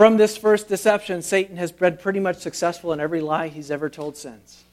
From 0.00 0.16
this 0.16 0.34
first 0.34 0.66
deception, 0.66 1.20
Satan 1.20 1.58
has 1.58 1.72
been 1.72 1.98
pretty 1.98 2.20
much 2.20 2.38
successful 2.38 2.94
in 2.94 3.00
every 3.00 3.20
lie 3.20 3.48
he's 3.48 3.70
ever 3.70 3.90
told 3.90 4.16
since. 4.16 4.64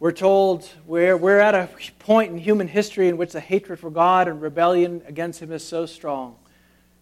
We're 0.00 0.12
told 0.12 0.66
we're, 0.86 1.18
we're 1.18 1.38
at 1.38 1.54
a 1.54 1.68
point 1.98 2.32
in 2.32 2.38
human 2.38 2.68
history 2.68 3.10
in 3.10 3.18
which 3.18 3.32
the 3.32 3.40
hatred 3.40 3.80
for 3.80 3.90
God 3.90 4.28
and 4.28 4.40
rebellion 4.40 5.02
against 5.06 5.42
Him 5.42 5.52
is 5.52 5.62
so 5.62 5.84
strong 5.84 6.36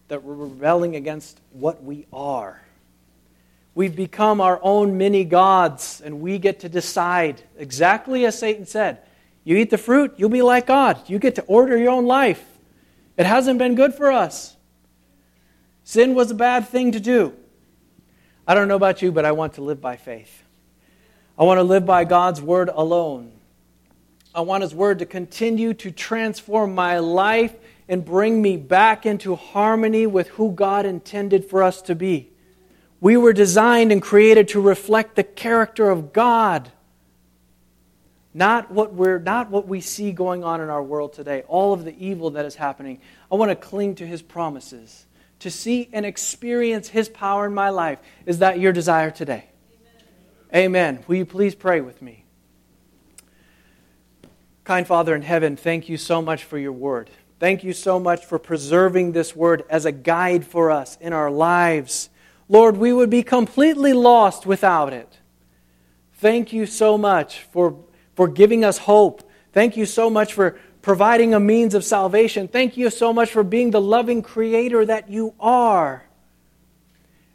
that 0.09 0.21
we're 0.21 0.33
rebelling 0.33 0.97
against 0.97 1.39
what 1.53 1.81
we 1.81 2.05
are. 2.11 2.61
We've 3.73 3.95
become 3.95 4.41
our 4.41 4.59
own 4.61 4.97
mini 4.97 5.23
gods, 5.23 6.01
and 6.03 6.19
we 6.19 6.39
get 6.39 6.59
to 6.59 6.67
decide 6.67 7.41
exactly 7.57 8.25
as 8.25 8.37
Satan 8.37 8.65
said. 8.65 8.97
You 9.45 9.55
eat 9.55 9.69
the 9.69 9.77
fruit, 9.77 10.15
you'll 10.17 10.27
be 10.27 10.41
like 10.41 10.67
God. 10.67 11.09
You 11.09 11.19
get 11.19 11.35
to 11.35 11.43
order 11.43 11.77
your 11.77 11.91
own 11.91 12.05
life. 12.05 12.43
It 13.15 13.25
hasn't 13.25 13.59
been 13.59 13.75
good 13.75 13.93
for 13.93 14.11
us. 14.11 14.57
Sin 15.91 16.15
was 16.15 16.31
a 16.31 16.35
bad 16.35 16.69
thing 16.69 16.93
to 16.93 17.01
do. 17.01 17.33
I 18.47 18.55
don't 18.55 18.69
know 18.69 18.77
about 18.77 19.01
you, 19.01 19.11
but 19.11 19.25
I 19.25 19.33
want 19.33 19.55
to 19.55 19.61
live 19.61 19.81
by 19.81 19.97
faith. 19.97 20.41
I 21.37 21.43
want 21.43 21.57
to 21.57 21.63
live 21.63 21.85
by 21.85 22.05
God's 22.05 22.41
word 22.41 22.69
alone. 22.73 23.33
I 24.33 24.39
want 24.39 24.63
His 24.63 24.73
word 24.73 24.99
to 24.99 25.05
continue 25.05 25.73
to 25.73 25.91
transform 25.91 26.73
my 26.75 26.99
life 26.99 27.53
and 27.89 28.05
bring 28.05 28.41
me 28.41 28.55
back 28.55 29.05
into 29.05 29.35
harmony 29.35 30.07
with 30.07 30.29
who 30.29 30.53
God 30.53 30.85
intended 30.85 31.43
for 31.43 31.61
us 31.61 31.81
to 31.81 31.93
be. 31.93 32.29
We 33.01 33.17
were 33.17 33.33
designed 33.33 33.91
and 33.91 34.01
created 34.01 34.47
to 34.47 34.61
reflect 34.61 35.17
the 35.17 35.25
character 35.25 35.89
of 35.89 36.13
God. 36.13 36.71
Not 38.33 38.71
what, 38.71 38.93
we're, 38.93 39.19
not 39.19 39.49
what 39.49 39.67
we 39.67 39.81
see 39.81 40.13
going 40.13 40.45
on 40.45 40.61
in 40.61 40.69
our 40.69 40.81
world 40.81 41.11
today, 41.11 41.43
all 41.49 41.73
of 41.73 41.83
the 41.83 41.93
evil 42.01 42.29
that 42.29 42.45
is 42.45 42.55
happening. 42.55 43.01
I 43.29 43.35
want 43.35 43.49
to 43.49 43.57
cling 43.57 43.95
to 43.95 44.07
His 44.07 44.21
promises 44.21 45.05
to 45.41 45.51
see 45.51 45.89
and 45.91 46.05
experience 46.05 46.89
His 46.89 47.09
power 47.09 47.45
in 47.45 47.53
my 47.53 47.69
life. 47.69 47.99
Is 48.25 48.39
that 48.39 48.59
your 48.59 48.71
desire 48.71 49.11
today? 49.11 49.45
Amen. 50.53 50.95
Amen. 50.95 51.03
Will 51.07 51.17
you 51.17 51.25
please 51.25 51.53
pray 51.53 51.81
with 51.81 52.01
me? 52.01 52.25
Kind 54.63 54.87
Father 54.87 55.15
in 55.15 55.23
heaven, 55.23 55.57
thank 55.57 55.89
you 55.89 55.97
so 55.97 56.21
much 56.21 56.43
for 56.43 56.57
your 56.57 56.71
word. 56.71 57.09
Thank 57.39 57.63
you 57.63 57.73
so 57.73 57.99
much 57.99 58.25
for 58.25 58.37
preserving 58.37 59.13
this 59.13 59.35
word 59.35 59.63
as 59.67 59.85
a 59.85 59.91
guide 59.91 60.45
for 60.45 60.69
us 60.69 60.97
in 61.01 61.11
our 61.11 61.31
lives. 61.31 62.09
Lord, 62.47 62.77
we 62.77 62.93
would 62.93 63.09
be 63.09 63.23
completely 63.23 63.93
lost 63.93 64.45
without 64.45 64.93
it. 64.93 65.17
Thank 66.15 66.53
you 66.53 66.67
so 66.67 66.99
much 66.99 67.39
for, 67.39 67.83
for 68.15 68.27
giving 68.27 68.63
us 68.63 68.77
hope. 68.77 69.27
Thank 69.53 69.75
you 69.75 69.87
so 69.87 70.07
much 70.09 70.33
for, 70.33 70.59
providing 70.81 71.33
a 71.33 71.39
means 71.39 71.73
of 71.75 71.83
salvation. 71.83 72.47
Thank 72.47 72.77
you 72.77 72.89
so 72.89 73.13
much 73.13 73.31
for 73.31 73.43
being 73.43 73.71
the 73.71 73.81
loving 73.81 74.21
creator 74.21 74.85
that 74.85 75.09
you 75.09 75.33
are. 75.39 76.03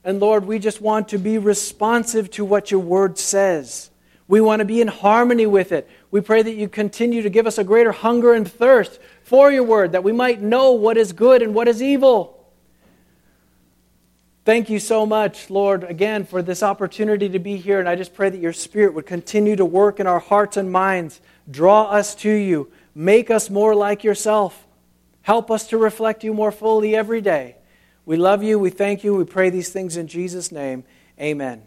And 0.05 0.21
Lord, 0.21 0.45
we 0.47 0.59
just 0.59 0.81
want 0.81 1.09
to 1.09 1.19
be 1.19 1.39
responsive 1.39 2.31
to 2.33 2.45
what 2.45 2.71
your 2.71 2.81
word 2.81 3.19
says. 3.19 3.91
We 4.29 4.41
want 4.41 4.61
to 4.61 4.65
be 4.65 4.81
in 4.81 4.89
harmony 4.89 5.47
with 5.47 5.73
it. 5.73 5.89
We 6.11 6.21
pray 6.21 6.43
that 6.43 6.55
you 6.55 6.69
continue 6.69 7.23
to 7.23 7.31
give 7.31 7.47
us 7.47 7.59
a 7.59 7.65
greater 7.65 7.93
hunger 7.93 8.33
and 8.33 8.51
thirst 8.51 8.99
for 9.23 9.51
your 9.51 9.65
word, 9.65 9.93
that 9.93 10.05
we 10.05 10.13
might 10.13 10.41
know 10.41 10.73
what 10.73 10.97
is 10.97 11.13
good 11.13 11.43
and 11.43 11.55
what 11.55 11.69
is 11.69 11.83
evil. 11.83 12.33
Thank 14.45 14.71
you 14.71 14.79
so 14.79 15.07
much, 15.07 15.51
Lord, 15.51 15.83
again, 15.83 16.25
for 16.25 16.41
this 16.41 16.63
opportunity 16.63 17.29
to 17.29 17.41
be 17.41 17.57
here. 17.57 17.81
And 17.81 17.89
I 17.89 17.97
just 17.97 18.15
pray 18.15 18.31
that 18.31 18.41
your 18.41 18.53
Spirit 18.53 18.95
would 18.95 19.07
continue 19.07 19.57
to 19.57 19.65
work 19.65 19.99
in 19.99 20.07
our 20.07 20.21
hearts 20.21 20.57
and 20.57 20.71
minds, 20.71 21.21
draw 21.51 21.91
us 21.91 22.15
to 22.17 22.31
you, 22.31 22.71
Make 22.99 23.31
us 23.31 23.51
more 23.51 23.75
like 23.75 24.05
yourself. 24.05 24.67
Help 25.21 25.51
us 25.51 25.67
to 25.67 25.77
reflect 25.77 26.25
you 26.25 26.33
more 26.33 26.51
fully 26.51 26.97
every 26.97 27.21
day. 27.21 27.57
We 28.07 28.17
love 28.17 28.43
you. 28.43 28.59
We 28.59 28.71
thank 28.71 29.05
you. 29.05 29.15
We 29.15 29.25
pray 29.25 29.51
these 29.51 29.69
things 29.69 29.99
in 29.99 30.07
Jesus' 30.07 30.51
name. 30.51 30.83
Amen. 31.21 31.63